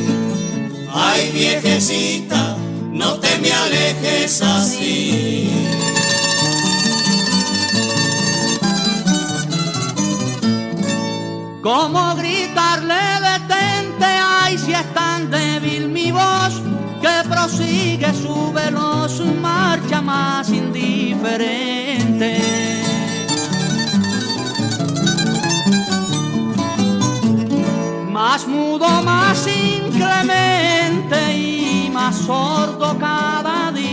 [0.93, 2.57] Ay, viejecita,
[2.91, 5.51] no te me alejes así.
[11.63, 12.95] ¿Cómo gritarle
[13.29, 14.07] detente?
[14.07, 16.38] Ay, si es tan débil mi voz
[17.29, 22.41] prosigue su veloz marcha más indiferente.
[28.11, 33.88] Más mudo, más inclemente y más sordo cada día.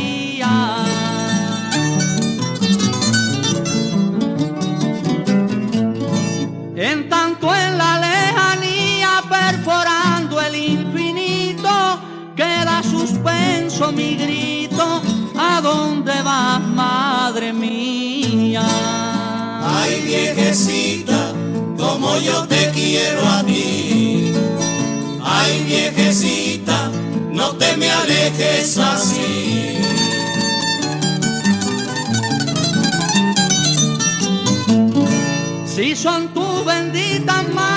[13.95, 15.01] Mi grito.
[15.37, 18.63] ¿A dónde vas, madre mía?
[19.63, 21.33] Ay, viejecita,
[21.77, 24.33] como yo te quiero a ti.
[25.23, 26.91] Ay, viejecita,
[27.31, 29.79] no te me alejes así.
[35.65, 37.74] Si son tus benditas manos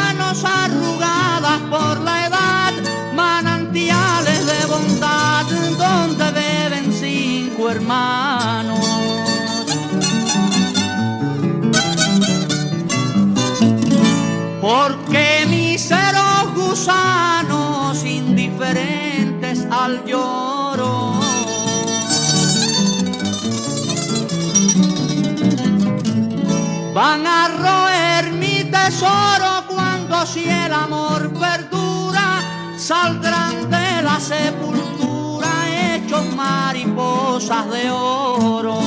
[28.89, 32.41] tesoro cuando si el amor perdura,
[32.79, 35.49] saldrán de la sepultura
[35.79, 38.79] hechos mariposas de oro.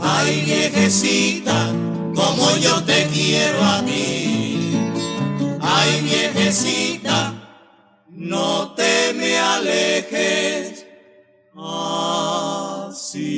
[0.00, 1.72] Ay, viejecita,
[2.14, 4.78] como yo te quiero a ti.
[5.60, 7.34] Ay, viejecita,
[8.08, 10.86] no te me alejes
[11.54, 13.32] así.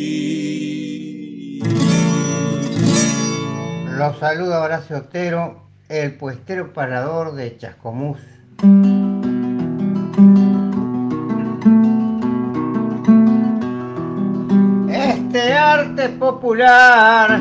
[3.97, 5.64] Los saluda Horacio Otero,
[6.03, 8.19] el puestero parador de Chascomús.
[14.89, 17.41] Este arte popular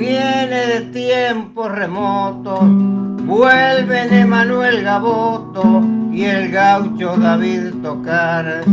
[0.00, 8.64] viene de tiempos remotos, vuelve de Manuel Gaboto y el gaucho David tocar.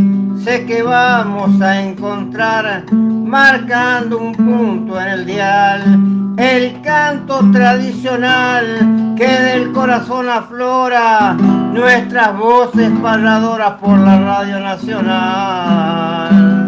[0.41, 5.99] Sé que vamos a encontrar, marcando un punto en el dial,
[6.38, 16.66] el canto tradicional que del corazón aflora, nuestras voces parladoras por la Radio Nacional.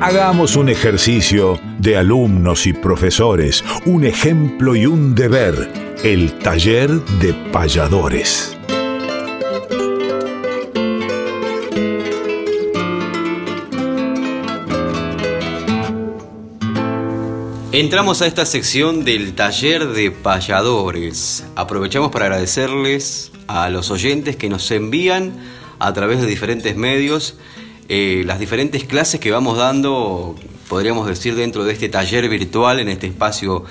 [0.00, 5.72] Hagamos un ejercicio de alumnos y profesores, un ejemplo y un deber,
[6.04, 8.56] el taller de payadores.
[17.72, 21.44] Entramos a esta sección del taller de payadores.
[21.56, 25.32] Aprovechamos para agradecerles a los oyentes que nos envían
[25.80, 27.36] a través de diferentes medios
[27.88, 30.36] eh, las diferentes clases que vamos dando,
[30.68, 33.64] podríamos decir, dentro de este taller virtual, en este espacio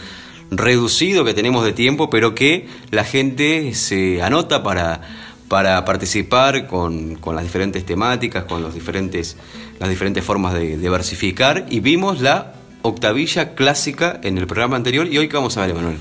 [0.49, 5.01] reducido que tenemos de tiempo, pero que la gente se anota para,
[5.47, 9.37] para participar con, con las diferentes temáticas, con los diferentes,
[9.79, 11.65] las diferentes formas de, de versificar.
[11.69, 15.71] Y vimos la octavilla clásica en el programa anterior y hoy qué vamos a ver,
[15.71, 15.97] Emanuel.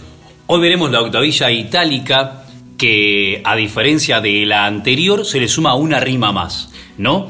[0.47, 2.45] Hoy veremos la octavilla itálica
[2.79, 7.29] que a diferencia de la anterior se le suma una rima más, ¿no?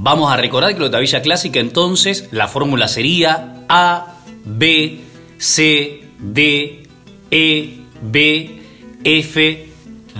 [0.00, 5.00] Vamos a recordar que la octavilla clásica entonces la fórmula sería A, B,
[5.38, 6.84] C, D,
[7.32, 8.62] E, B,
[9.02, 9.68] F,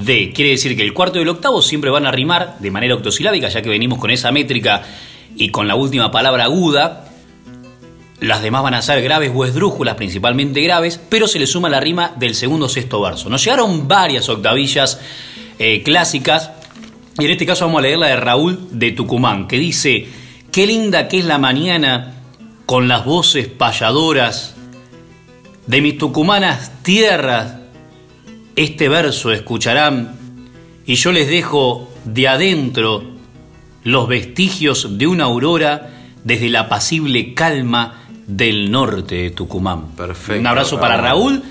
[0.04, 0.32] D.
[0.34, 3.48] Quiere decir que el cuarto y el octavo siempre van a rimar de manera octosilábica,
[3.50, 4.82] ya que venimos con esa métrica
[5.36, 7.04] y con la última palabra aguda.
[8.18, 11.78] Las demás van a ser graves o esdrújulas, principalmente graves, pero se le suma la
[11.78, 13.28] rima del segundo sexto verso.
[13.28, 15.00] Nos llegaron varias octavillas
[15.60, 16.50] eh, clásicas
[17.18, 20.06] y en este caso vamos a leer la de Raúl de Tucumán, que dice,
[20.52, 22.14] qué linda que es la mañana
[22.64, 24.54] con las voces payadoras
[25.66, 27.56] de mis tucumanas tierras.
[28.54, 30.16] Este verso escucharán
[30.86, 33.02] y yo les dejo de adentro
[33.82, 35.90] los vestigios de una aurora
[36.22, 39.92] desde la apacible calma del norte de Tucumán.
[39.96, 40.40] Perfecto.
[40.40, 41.42] Un abrazo para Raúl.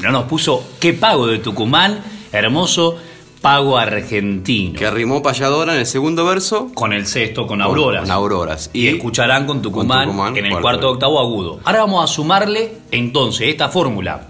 [0.00, 2.00] No nos puso qué pago de Tucumán,
[2.32, 2.98] hermoso
[3.44, 4.72] pago argentino.
[4.72, 6.70] Que rimó payadora en el segundo verso.
[6.74, 8.04] Con el sexto, con auroras.
[8.04, 8.70] Con auroras.
[8.72, 10.62] Y, escucharán con Tucumán, con Tucumán, en el cuarto.
[10.62, 11.60] cuarto octavo agudo.
[11.62, 14.28] Ahora vamos a sumarle entonces esta fórmula.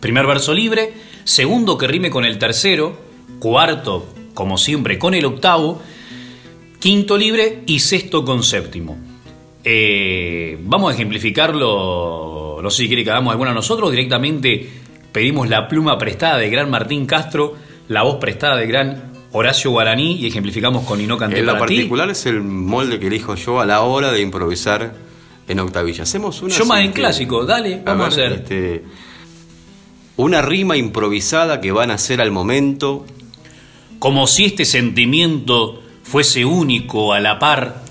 [0.00, 0.94] Primer verso libre,
[1.24, 2.98] segundo que rime con el tercero,
[3.38, 5.82] cuarto, como siempre, con el octavo,
[6.80, 8.96] quinto libre y sexto con séptimo.
[9.62, 14.70] Eh, vamos a ejemplificarlo, no sé si quiere que hagamos alguna nosotros, directamente
[15.12, 20.16] pedimos la pluma prestada de gran Martín Castro, la voz prestada de gran Horacio Guaraní
[20.16, 23.66] y ejemplificamos con Ino Canté En lo particular es el molde que elijo yo a
[23.66, 24.94] la hora de improvisar
[25.46, 26.02] en octavilla.
[26.02, 26.54] Hacemos una.
[26.54, 28.40] Yo más en clásico, dale, vamos a ver, hacer.
[28.40, 28.84] este,
[30.16, 33.04] una rima improvisada que van a hacer al momento.
[33.98, 37.82] Como si este sentimiento fuese único a la par.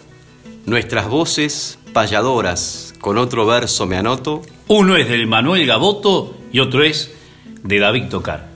[0.65, 4.41] Nuestras voces payadoras, con otro verso me anoto.
[4.67, 7.13] Uno es del Manuel Gaboto y otro es
[7.63, 8.46] de David Tocar.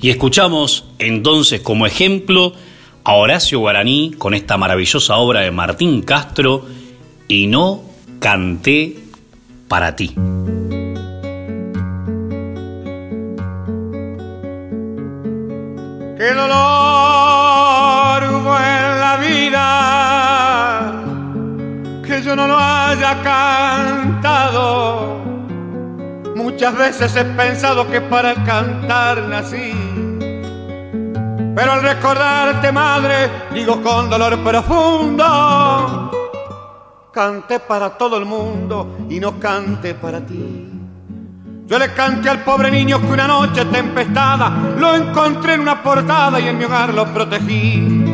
[0.00, 2.52] Y escuchamos entonces como ejemplo
[3.04, 6.66] a Horacio Guaraní con esta maravillosa obra de Martín Castro
[7.28, 7.82] y no
[8.20, 8.96] canté
[9.68, 10.14] para ti.
[26.66, 29.72] Muchas veces he pensado que para cantar nací.
[31.54, 36.10] Pero al recordarte, madre, digo con dolor profundo,
[37.12, 40.68] canté para todo el mundo y no canté para ti.
[41.66, 46.40] Yo le canté al pobre niño que una noche tempestada lo encontré en una portada
[46.40, 48.04] y en mi hogar lo protegí.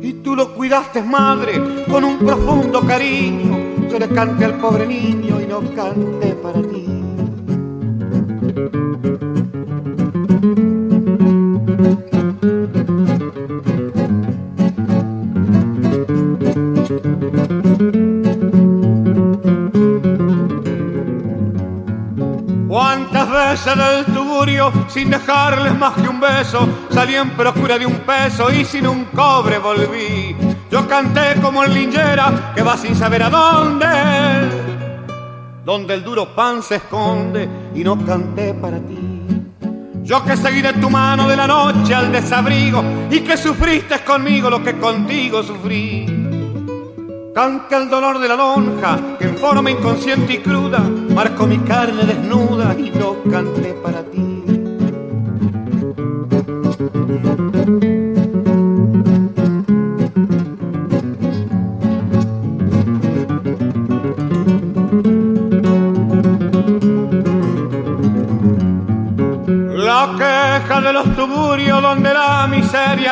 [0.00, 3.88] Y tú lo cuidaste, madre, con un profundo cariño.
[3.90, 6.81] Yo le canté al pobre niño y no canté para ti.
[22.68, 28.00] ¿Cuántas veces del tugurio, sin dejarles más que un beso, salí en procura de un
[28.00, 30.36] peso y sin un cobre volví?
[30.70, 33.86] Yo canté como el linchera que va sin saber a dónde,
[35.64, 38.98] donde el duro pan se esconde y no canté para ti.
[40.02, 44.50] Yo que seguí de tu mano de la noche al desabrigo y que sufriste conmigo
[44.50, 46.06] lo que contigo sufrí.
[47.34, 52.04] Cante el dolor de la lonja que en forma inconsciente y cruda marco mi carne
[52.04, 54.31] desnuda y no canté para ti.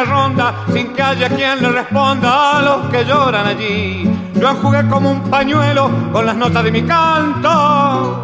[0.05, 4.11] Ronda sin que haya quien le responda a los que lloran allí.
[4.35, 8.23] Yo enjugué como un pañuelo con las notas de mi canto.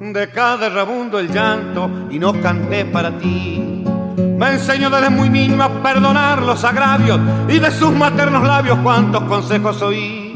[0.00, 3.84] De cada rabundo el llanto y no canté para ti.
[4.16, 9.22] Me enseñó desde muy niño a perdonar los agravios y de sus maternos labios cuantos
[9.24, 10.32] consejos oí.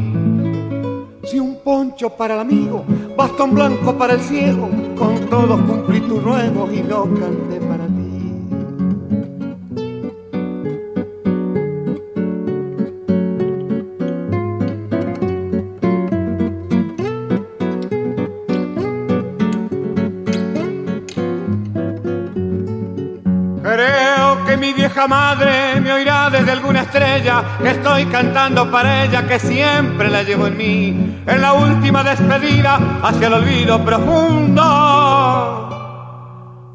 [1.24, 2.84] Si un poncho para el amigo,
[3.16, 7.65] bastón blanco para el ciego, con todos cumplí tu ruego y no canté
[25.06, 30.56] madre me oirá desde alguna estrella estoy cantando para ella, que siempre la llevo en
[30.56, 31.20] mí.
[31.26, 34.62] En la última despedida hacia el olvido profundo,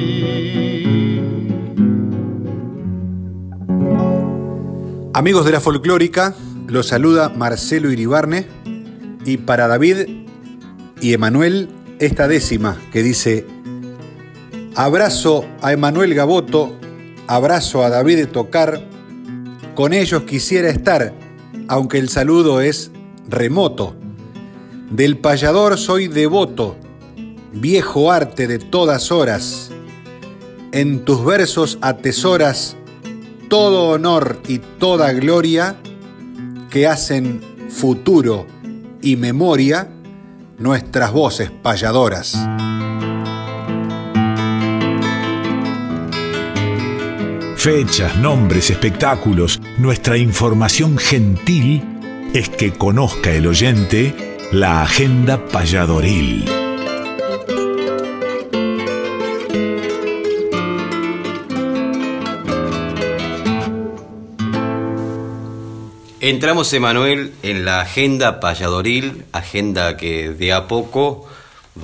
[5.15, 6.35] Amigos de la folclórica,
[6.69, 8.63] los saluda Marcelo Iribarne
[9.25, 10.27] y para David
[11.01, 11.69] y Emanuel
[11.99, 13.47] esta décima que dice
[14.75, 16.73] Abrazo a Emanuel Gaboto,
[17.27, 18.83] abrazo a David Tocar,
[19.75, 21.13] con ellos quisiera estar,
[21.69, 22.91] aunque el saludo es
[23.29, 23.95] remoto.
[24.91, 26.77] Del payador soy devoto,
[27.53, 29.71] viejo arte de todas horas.
[30.73, 32.77] En tus versos atesoras
[33.53, 35.77] todo honor y toda gloria
[36.71, 38.47] que hacen futuro
[39.03, 39.89] y memoria
[40.59, 42.39] nuestras voces payadoras.
[47.57, 51.83] Fechas, nombres, espectáculos, nuestra información gentil
[52.35, 56.62] es que conozca el oyente la agenda payadoril.
[66.25, 71.27] Entramos, Emanuel, en la agenda payadoril, agenda que de a poco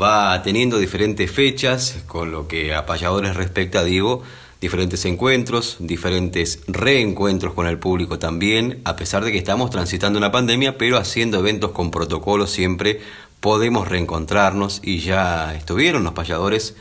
[0.00, 4.22] va teniendo diferentes fechas, con lo que a payadores respecta, digo,
[4.60, 10.30] diferentes encuentros, diferentes reencuentros con el público también, a pesar de que estamos transitando una
[10.30, 13.00] pandemia, pero haciendo eventos con protocolos siempre
[13.40, 16.76] podemos reencontrarnos y ya estuvieron los payadores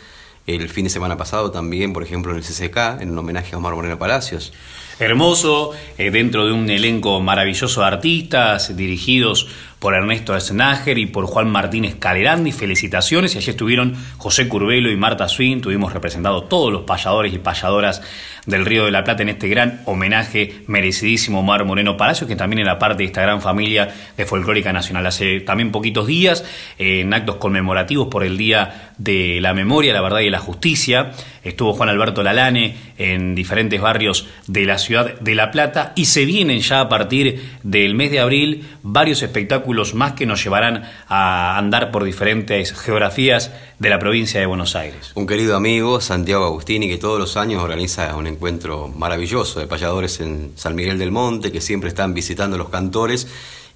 [0.45, 3.57] el fin de semana pasado también, por ejemplo, en el CCK, en un homenaje a
[3.57, 4.53] Omar Moreno Palacios.
[4.99, 9.47] Hermoso, eh, dentro de un elenco maravilloso de artistas, dirigidos
[9.79, 12.51] por Ernesto Snager y por Juan Martínez Calerandi.
[12.51, 13.35] Felicitaciones.
[13.35, 15.61] Y allí estuvieron José Curbelo y Marta Swin.
[15.61, 18.01] Tuvimos representados todos los payadores y payadoras
[18.47, 22.59] del Río de la Plata en este gran homenaje merecidísimo Omar Moreno Palacios, que también
[22.59, 25.05] era parte de esta gran familia de Folclórica Nacional.
[25.05, 26.45] Hace también poquitos días,
[26.79, 31.11] eh, en actos conmemorativos por el Día de la Memoria, la Verdad y la Justicia,
[31.43, 36.25] estuvo Juan Alberto Lalane en diferentes barrios de la ciudad de La Plata y se
[36.25, 41.57] vienen ya a partir del mes de abril varios espectáculos más que nos llevarán a
[41.57, 45.11] andar por diferentes geografías de la provincia de Buenos Aires.
[45.15, 50.19] Un querido amigo, Santiago Agustini, que todos los años organiza un encuentro maravilloso de payadores
[50.19, 53.27] en San Miguel del Monte, que siempre están visitando los cantores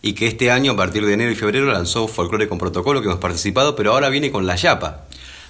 [0.02, 3.08] y que este año, a partir de enero y febrero, lanzó Folclore con Protocolo, que
[3.08, 5.06] hemos participado, pero ahora viene con La Yapa.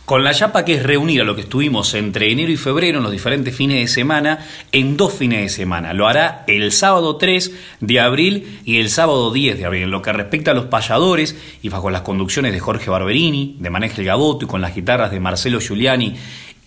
[0.06, 3.04] Con la Yapa que es reunir a lo que estuvimos entre enero y febrero en
[3.04, 5.94] los diferentes fines de semana en dos fines de semana.
[5.94, 9.84] Lo hará el sábado 3 de abril y el sábado 10 de abril.
[9.84, 13.70] En lo que respecta a los payadores y bajo las conducciones de Jorge Barberini, de
[13.70, 16.16] Maneje el Gaboto y con las guitarras de Marcelo Giuliani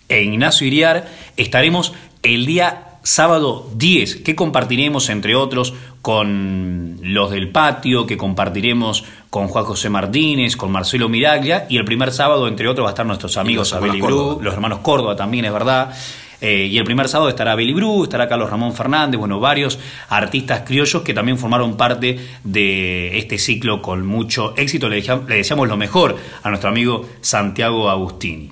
[0.09, 1.07] e Ignacio Iriar,
[1.37, 9.05] estaremos el día sábado 10, que compartiremos entre otros con los del patio, que compartiremos
[9.29, 12.93] con Juan José Martínez, con Marcelo Miraglia, y el primer sábado, entre otros, va a
[12.93, 15.95] estar nuestros amigos Abel y Bru, los hermanos Córdoba también, es verdad.
[16.41, 19.79] Eh, y el primer sábado estará Billy Bru, estará Carlos Ramón Fernández, bueno, varios
[20.09, 24.89] artistas criollos que también formaron parte de este ciclo con mucho éxito.
[24.89, 28.51] Le deseamos lo mejor a nuestro amigo Santiago Agustini.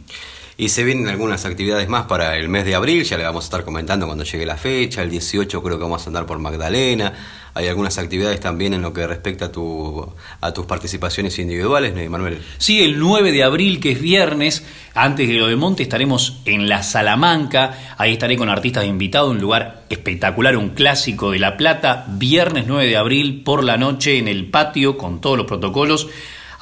[0.57, 3.47] Y se vienen algunas actividades más para el mes de abril, ya le vamos a
[3.47, 7.13] estar comentando cuando llegue la fecha, el 18 creo que vamos a andar por Magdalena,
[7.55, 10.07] hay algunas actividades también en lo que respecta a, tu,
[10.41, 12.41] a tus participaciones individuales, ¿no, Manuel?
[12.57, 16.67] Sí, el 9 de abril, que es viernes, antes de lo de Monte, estaremos en
[16.67, 22.05] la Salamanca, ahí estaré con artistas invitados, un lugar espectacular, un clásico de La Plata,
[22.09, 26.07] viernes 9 de abril por la noche en el patio con todos los protocolos.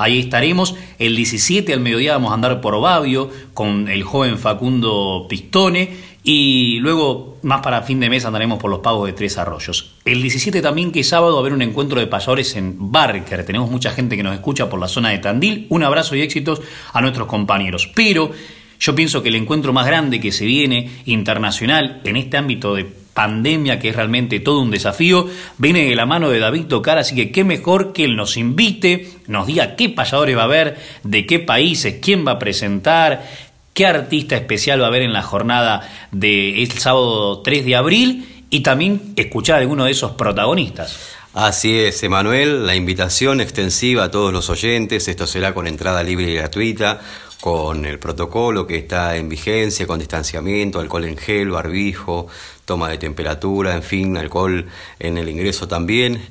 [0.02, 0.76] Ahí estaremos.
[0.98, 6.12] El 17 al mediodía vamos a andar por Obavio con el joven Facundo Pistone.
[6.24, 9.96] Y luego, más para fin de mes, andaremos por los pagos de Tres Arroyos.
[10.06, 13.44] El 17 también, que es sábado, va a haber un encuentro de payadores en Barker.
[13.46, 15.66] Tenemos mucha gente que nos escucha por la zona de Tandil.
[15.70, 16.62] Un abrazo y éxitos
[16.94, 17.90] a nuestros compañeros.
[17.96, 18.32] Pero
[18.80, 23.01] yo pienso que el encuentro más grande que se viene internacional en este ámbito de
[23.14, 27.16] pandemia, que es realmente todo un desafío, viene de la mano de David Tocar, así
[27.16, 31.26] que qué mejor que él nos invite, nos diga qué payadores va a haber, de
[31.26, 33.28] qué países, quién va a presentar,
[33.74, 38.62] qué artista especial va a haber en la jornada del sábado 3 de abril y
[38.62, 41.18] también escuchar a alguno de esos protagonistas.
[41.34, 46.30] Así es, Emanuel, la invitación extensiva a todos los oyentes, esto será con entrada libre
[46.30, 47.00] y gratuita,
[47.40, 52.28] con el protocolo que está en vigencia, con distanciamiento, alcohol en gel, barbijo,
[52.72, 54.66] toma de temperatura, en fin, alcohol
[54.98, 56.22] en el ingreso también.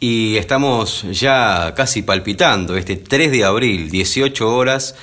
[0.00, 4.94] Y estamos ya casi palpitando este 3 de abril, 18 horas,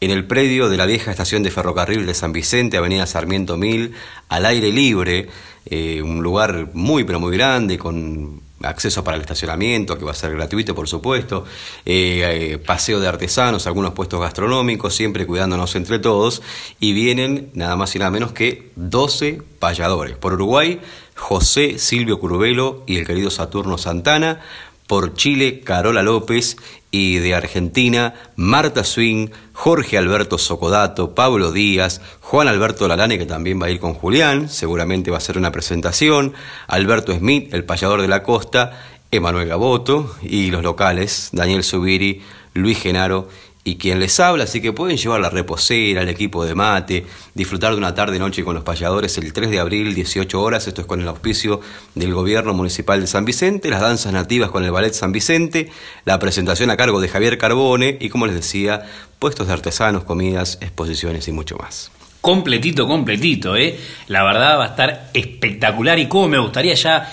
[0.00, 3.92] en el predio de la vieja estación de ferrocarril de San Vicente, Avenida Sarmiento 1000,
[4.30, 5.28] al aire libre,
[5.66, 10.14] eh, un lugar muy pero muy grande, con acceso para el estacionamiento, que va a
[10.14, 11.44] ser gratuito, por supuesto,
[11.84, 16.42] eh, eh, paseo de artesanos, algunos puestos gastronómicos, siempre cuidándonos entre todos,
[16.80, 20.16] y vienen nada más y nada menos que 12 payadores.
[20.16, 20.80] Por Uruguay,
[21.14, 24.40] José Silvio Curvelo y el querido Saturno Santana,
[24.86, 26.56] por Chile, Carola López
[26.96, 33.66] de Argentina, Marta Swing, Jorge Alberto Socodato, Pablo Díaz, Juan Alberto Lalane, que también va
[33.66, 36.34] a ir con Julián, seguramente va a ser una presentación,
[36.66, 38.72] Alberto Smith, el payador de la costa,
[39.10, 42.22] Emanuel Gaboto y los locales, Daniel Subiri,
[42.54, 43.28] Luis Genaro
[43.66, 47.04] y quien les habla, así que pueden llevar la reposera, el equipo de mate,
[47.34, 50.86] disfrutar de una tarde-noche con los payadores el 3 de abril, 18 horas, esto es
[50.86, 51.60] con el auspicio
[51.96, 55.68] del Gobierno Municipal de San Vicente, las danzas nativas con el Ballet San Vicente,
[56.04, 58.84] la presentación a cargo de Javier Carbone y, como les decía,
[59.18, 61.90] puestos de artesanos, comidas, exposiciones y mucho más.
[62.20, 63.80] Completito, completito, ¿eh?
[64.06, 67.12] La verdad va a estar espectacular y cómo me gustaría ya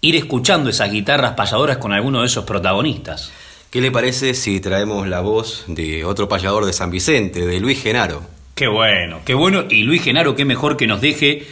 [0.00, 3.30] ir escuchando esas guitarras payadoras con alguno de esos protagonistas.
[3.72, 7.82] ¿Qué le parece si traemos la voz de otro payador de San Vicente, de Luis
[7.82, 8.22] Genaro?
[8.54, 9.64] Qué bueno, qué bueno.
[9.70, 11.46] Y Luis Genaro, qué mejor que nos deje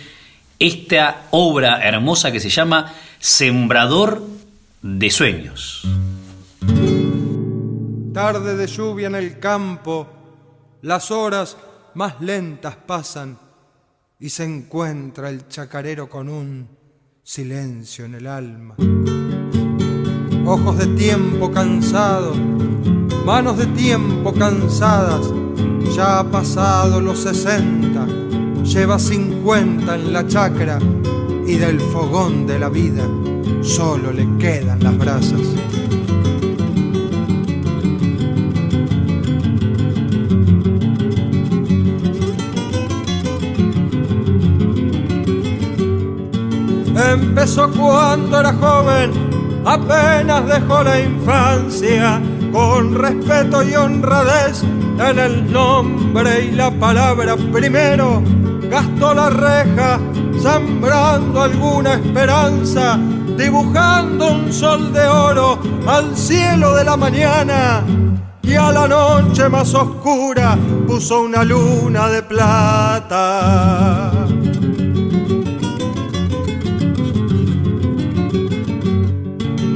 [0.58, 4.22] esta obra hermosa que se llama Sembrador
[4.82, 5.88] de Sueños.
[8.12, 10.06] Tarde de lluvia en el campo,
[10.82, 11.56] las horas
[11.94, 13.38] más lentas pasan
[14.18, 16.68] y se encuentra el chacarero con un
[17.22, 18.76] silencio en el alma
[20.50, 22.32] ojos de tiempo cansado,
[23.24, 25.32] manos de tiempo cansadas,
[25.94, 28.04] ya ha pasado los sesenta,
[28.64, 30.80] lleva cincuenta en la chacra
[31.46, 33.04] y del fogón de la vida
[33.62, 35.40] solo le quedan las brasas.
[47.12, 49.29] Empezó cuando era joven
[49.64, 52.20] apenas dejó la infancia
[52.52, 58.22] con respeto y honradez en el nombre y la palabra primero
[58.70, 59.98] gastó la reja
[60.40, 62.98] sembrando alguna esperanza
[63.36, 67.82] dibujando un sol de oro al cielo de la mañana
[68.42, 74.09] y a la noche más oscura puso una luna de plata.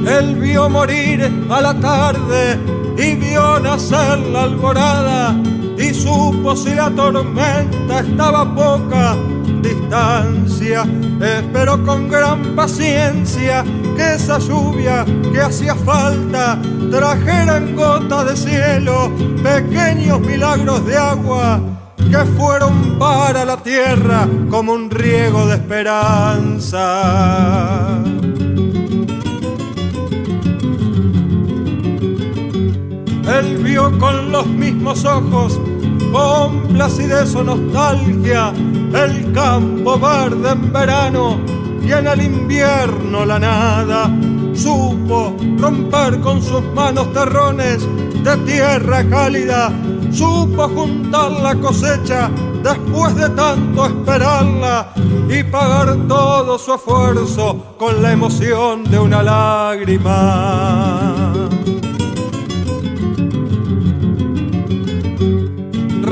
[0.05, 2.59] Él vio morir a la tarde
[2.97, 5.35] y vio nacer la alborada
[5.77, 9.15] y supo si la tormenta estaba a poca
[9.61, 10.85] distancia.
[11.19, 13.63] Esperó con gran paciencia
[13.95, 16.59] que esa lluvia que hacía falta
[16.91, 21.59] trajera en gotas de cielo pequeños milagros de agua
[21.97, 26.83] que fueron para la tierra como un riego de esperanza.
[33.27, 35.59] Él vio con los mismos ojos,
[36.11, 38.53] con placidez o nostalgia,
[38.93, 41.39] el campo verde en verano
[41.81, 44.11] y en el invierno la nada.
[44.53, 47.87] Supo romper con sus manos terrones
[48.23, 49.71] de tierra cálida,
[50.11, 52.29] supo juntar la cosecha
[52.63, 54.93] después de tanto esperarla
[55.29, 61.13] y pagar todo su esfuerzo con la emoción de una lágrima.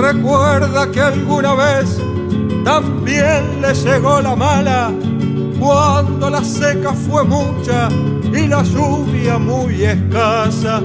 [0.04, 1.97] Recuerda que alguna vez
[2.66, 4.91] también le llegó la mala
[5.58, 7.88] cuando la seca fue mucha
[8.34, 10.82] y la lluvia muy escasa.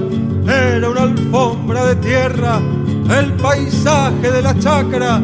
[0.47, 2.61] Era una alfombra de tierra,
[3.09, 5.19] el paisaje de la chacra,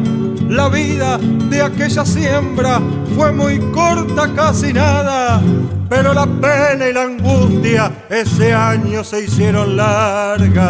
[0.46, 2.82] la vida de aquella siembra
[3.16, 5.40] fue muy corta, casi nada,
[5.88, 10.66] pero la pena y la angustia ese año se hicieron largas.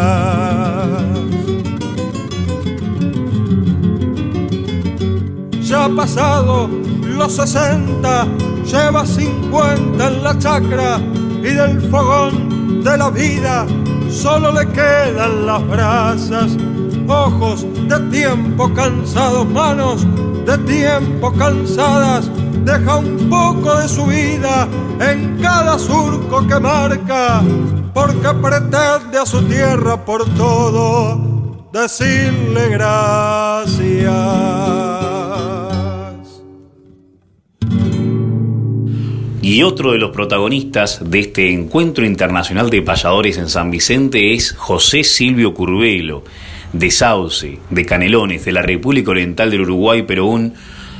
[5.67, 6.69] Ya pasado
[7.03, 8.25] los 60,
[8.63, 10.97] lleva 50 en la chacra
[11.39, 13.65] y del fogón de la vida
[14.09, 16.55] solo le quedan las brasas,
[17.05, 20.07] ojos de tiempo cansados, manos
[20.45, 22.31] de tiempo cansadas,
[22.63, 24.69] deja un poco de su vida
[25.01, 27.41] en cada surco que marca,
[27.93, 31.19] porque pretende a su tierra por todo
[31.73, 34.56] decirle gracias.
[39.47, 44.51] Y otro de los protagonistas de este encuentro internacional de payadores en San Vicente es
[44.51, 46.25] José Silvio Curvelo,
[46.73, 50.55] de Sauce, de Canelones, de la República Oriental del Uruguay, pero un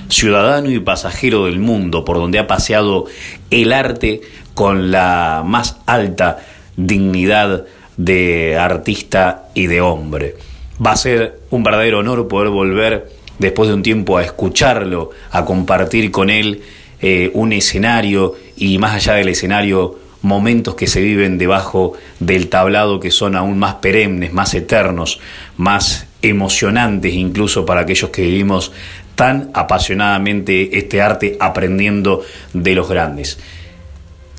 [0.07, 3.07] ciudadano y pasajero del mundo, por donde ha paseado
[3.49, 4.21] el arte
[4.53, 6.37] con la más alta
[6.77, 7.65] dignidad
[7.97, 10.37] de artista y de hombre.
[10.83, 15.43] Va a ser un verdadero honor poder volver después de un tiempo a escucharlo, a
[15.43, 16.61] compartir con él
[17.01, 22.99] eh, un escenario y más allá del escenario, momentos que se viven debajo del tablado
[22.99, 25.19] que son aún más perennes, más eternos,
[25.57, 28.71] más emocionantes incluso para aquellos que vivimos
[29.15, 32.23] tan apasionadamente este arte aprendiendo
[32.53, 33.39] de los grandes.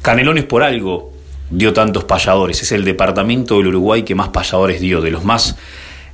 [0.02, 1.12] Canelones por algo
[1.50, 5.56] dio tantos payadores, es el departamento del Uruguay que más payadores dio, de los más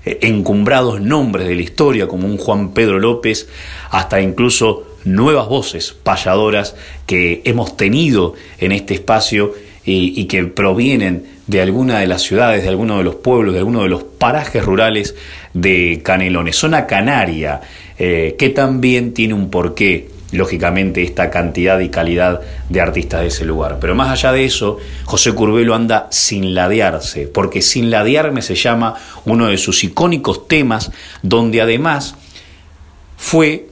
[0.04, 3.48] eh, encumbrados nombres de la historia, como un Juan Pedro López,
[3.90, 6.74] hasta incluso nuevas voces payadoras
[7.06, 9.52] que hemos tenido en este espacio
[9.86, 13.82] y, que provienen de alguna de las ciudades, de alguno de los pueblos, de alguno
[13.82, 15.14] de los parajes rurales
[15.52, 16.56] de Canelones.
[16.56, 17.60] Zona Canaria,
[17.98, 22.40] eh, que también tiene un porqué, lógicamente, esta cantidad y calidad
[22.70, 23.78] de artistas de ese lugar.
[23.78, 28.94] Pero más allá de eso, José Curbelo anda sin ladearse, porque sin ladearme se llama
[29.26, 30.92] uno de sus icónicos temas,
[31.22, 32.16] donde además
[33.18, 33.66] fue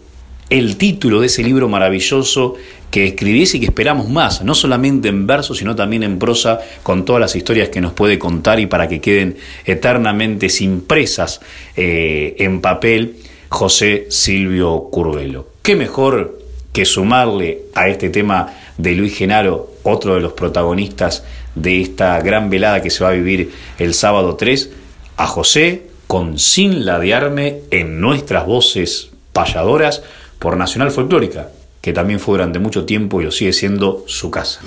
[0.53, 2.57] el título de ese libro maravilloso
[2.91, 7.07] que escribiese y que esperamos más, no solamente en verso, sino también en prosa, con
[7.07, 11.41] todas las historias que nos puede contar y para que queden eternamente impresas
[11.75, 13.17] eh, en papel,
[13.49, 15.49] José Silvio Curvelo.
[15.63, 16.39] ¿Qué mejor
[16.71, 21.25] que sumarle a este tema de Luis Genaro, otro de los protagonistas
[21.55, 24.69] de esta gran velada que se va a vivir el sábado 3,
[25.17, 30.03] a José con Sin Ladearme en nuestras voces payadoras,
[30.43, 34.61] por Nacional Folclórica, que también fue durante mucho tiempo y lo sigue siendo su casa.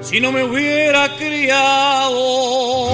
[0.00, 2.92] Si no me hubiera criado,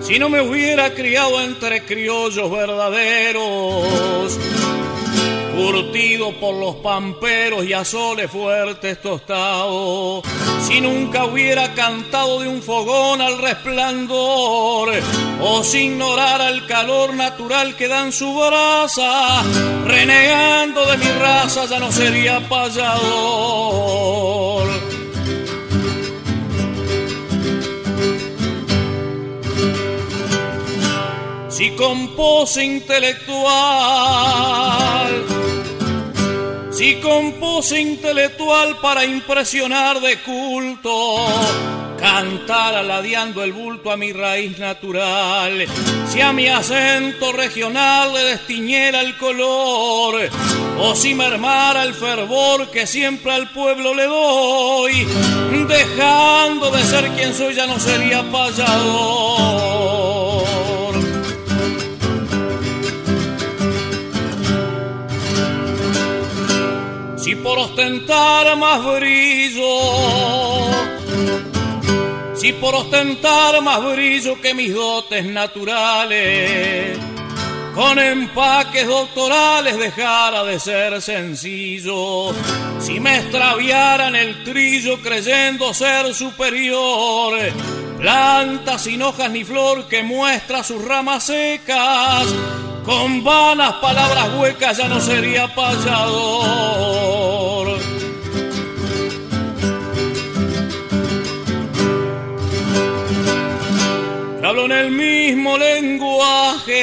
[0.00, 4.40] si no me hubiera criado entre criollos verdaderos,
[5.54, 10.24] curtido por los pamperos y azoles fuertes tostados,
[10.66, 14.90] si nunca hubiera cantado de un fogón al resplandor,
[15.40, 19.42] o si ignorara el calor natural que dan su brasa,
[19.84, 23.92] renegando de mi raza ya no sería payador.
[31.62, 33.42] Si con pose intelectual.
[36.84, 41.24] Y compuse intelectual para impresionar de culto,
[41.96, 45.64] cantar aladeando el bulto a mi raíz natural,
[46.08, 50.28] si a mi acento regional le destiñera el color,
[50.80, 55.06] o si mermara el fervor que siempre al pueblo le doy,
[55.68, 59.71] dejando de ser quien soy ya no sería payador.
[67.32, 69.64] Si por ostentar más brillo,
[72.34, 76.98] si por ostentar más brillo que mis dotes naturales,
[77.74, 82.34] con empaques doctorales dejara de ser sencillo.
[82.78, 87.38] Si me extraviaran el trillo creyendo ser superior,
[87.96, 92.26] planta sin hojas ni flor que muestra sus ramas secas,
[92.84, 97.21] con vanas palabras huecas ya no sería payador.
[104.52, 106.82] Hablo en el mismo lenguaje.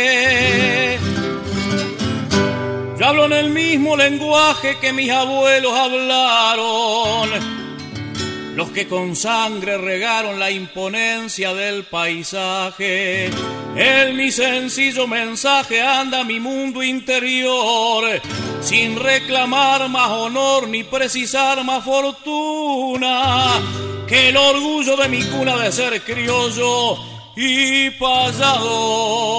[2.97, 7.29] Yo hablo en el mismo lenguaje que mis abuelos hablaron.
[8.55, 13.29] Los que con sangre regaron la imponencia del paisaje.
[13.75, 18.03] En mi sencillo mensaje anda mi mundo interior,
[18.61, 23.61] sin reclamar más honor ni precisar más fortuna
[24.07, 29.29] que el orgullo de mi cuna de ser criollo y pasado.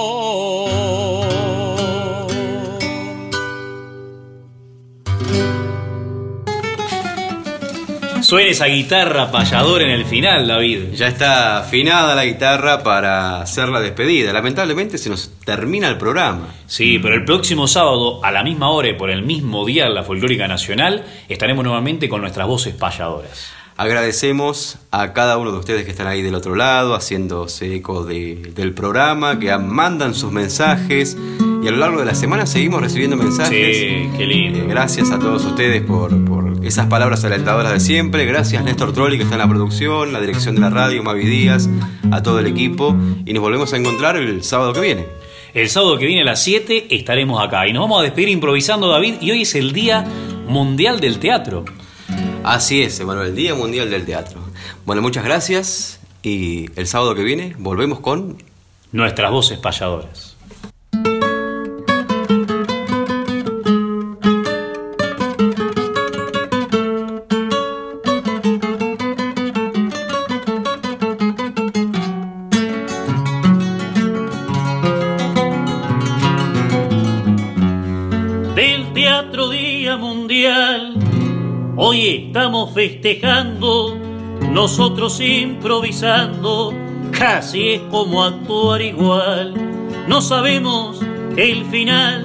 [8.22, 10.94] Suena esa guitarra payador en el final, David.
[10.94, 14.32] Ya está afinada la guitarra para hacer la despedida.
[14.32, 16.54] Lamentablemente se nos termina el programa.
[16.66, 20.04] Sí, pero el próximo sábado, a la misma hora y por el mismo día la
[20.04, 23.59] Folclórica Nacional, estaremos nuevamente con nuestras voces payadoras.
[23.80, 28.74] Agradecemos a cada uno de ustedes que están ahí del otro lado, haciéndose eco del
[28.74, 31.16] programa, que mandan sus mensajes
[31.62, 33.78] y a lo largo de la semana seguimos recibiendo mensajes.
[33.78, 34.58] Sí, qué lindo.
[34.58, 38.26] Eh, gracias a todos ustedes por, por, esas palabras alentadoras de siempre.
[38.26, 41.70] Gracias Néstor Trolli que está en la producción, la dirección de la radio, Mavi Díaz,
[42.10, 42.94] a todo el equipo.
[43.24, 45.06] Y nos volvemos a encontrar el sábado que viene.
[45.54, 48.88] El sábado que viene a las 7 estaremos acá y nos vamos a despedir improvisando,
[48.88, 49.14] David.
[49.22, 50.04] Y hoy es el Día
[50.46, 51.64] Mundial del Teatro.
[52.42, 54.40] Así es, Emanuel, el Día Mundial del Teatro.
[54.86, 58.42] Bueno, muchas gracias y el sábado que viene volvemos con
[58.92, 60.29] nuestras voces payadoras.
[82.80, 83.94] Festejando,
[84.52, 86.72] nosotros improvisando,
[87.10, 89.52] casi es como actuar igual.
[90.08, 90.98] No sabemos
[91.36, 92.24] el final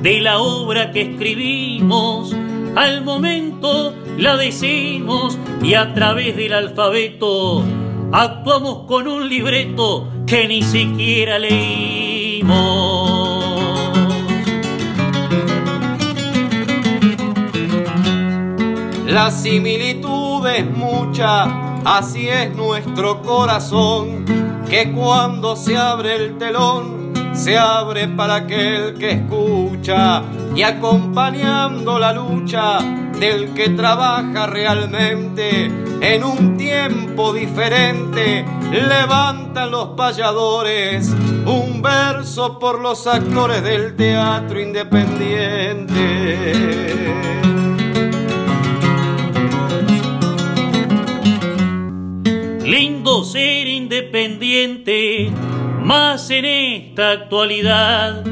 [0.00, 2.34] de la obra que escribimos,
[2.76, 7.62] al momento la decimos y a través del alfabeto
[8.10, 13.29] actuamos con un libreto que ni siquiera leímos.
[19.10, 24.24] La similitud es mucha, así es nuestro corazón,
[24.68, 30.22] que cuando se abre el telón, se abre para aquel que escucha
[30.54, 32.78] y acompañando la lucha
[33.18, 35.68] del que trabaja realmente
[36.00, 41.08] en un tiempo diferente, levantan los payadores
[41.46, 46.79] un verso por los actores del teatro independiente.
[55.90, 58.22] Más en esta actualidad.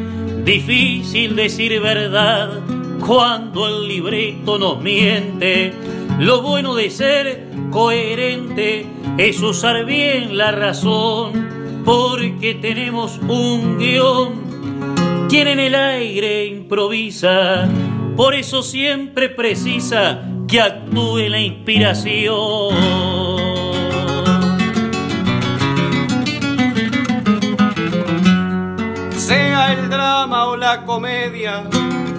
[0.45, 2.61] Difícil decir verdad
[3.05, 5.73] cuando el libreto nos miente.
[6.21, 8.87] Lo bueno de ser coherente
[9.19, 15.27] es usar bien la razón, porque tenemos un guion.
[15.29, 17.69] Quien en el aire improvisa,
[18.17, 23.38] por eso siempre precisa que actúe la inspiración.
[30.47, 31.64] O la comedia,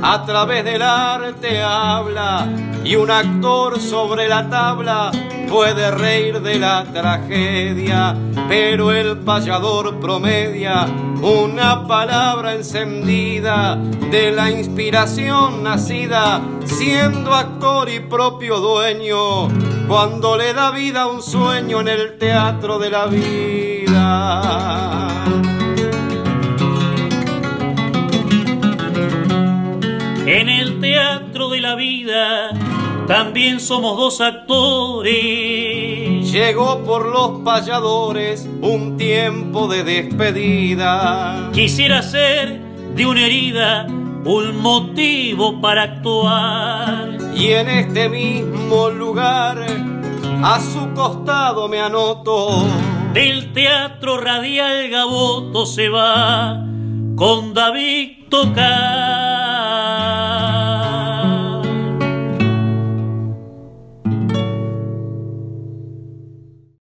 [0.01, 2.47] a través del arte habla
[2.83, 5.11] y un actor sobre la tabla
[5.49, 8.15] puede reír de la tragedia,
[8.47, 10.85] pero el payador promedia
[11.21, 19.47] una palabra encendida de la inspiración nacida, siendo actor y propio dueño,
[19.87, 24.39] cuando le da vida a un sueño en el teatro de la vida.
[30.31, 32.51] En el teatro de la vida
[33.07, 35.11] también somos dos actores.
[36.31, 41.49] Llegó por los payadores un tiempo de despedida.
[41.51, 42.61] Quisiera ser
[42.93, 43.87] de una herida
[44.23, 47.17] un motivo para actuar.
[47.35, 49.65] Y en este mismo lugar,
[50.43, 52.67] a su costado me anoto.
[53.15, 56.63] Del teatro radial Gaboto se va
[57.15, 59.18] con David Tocar.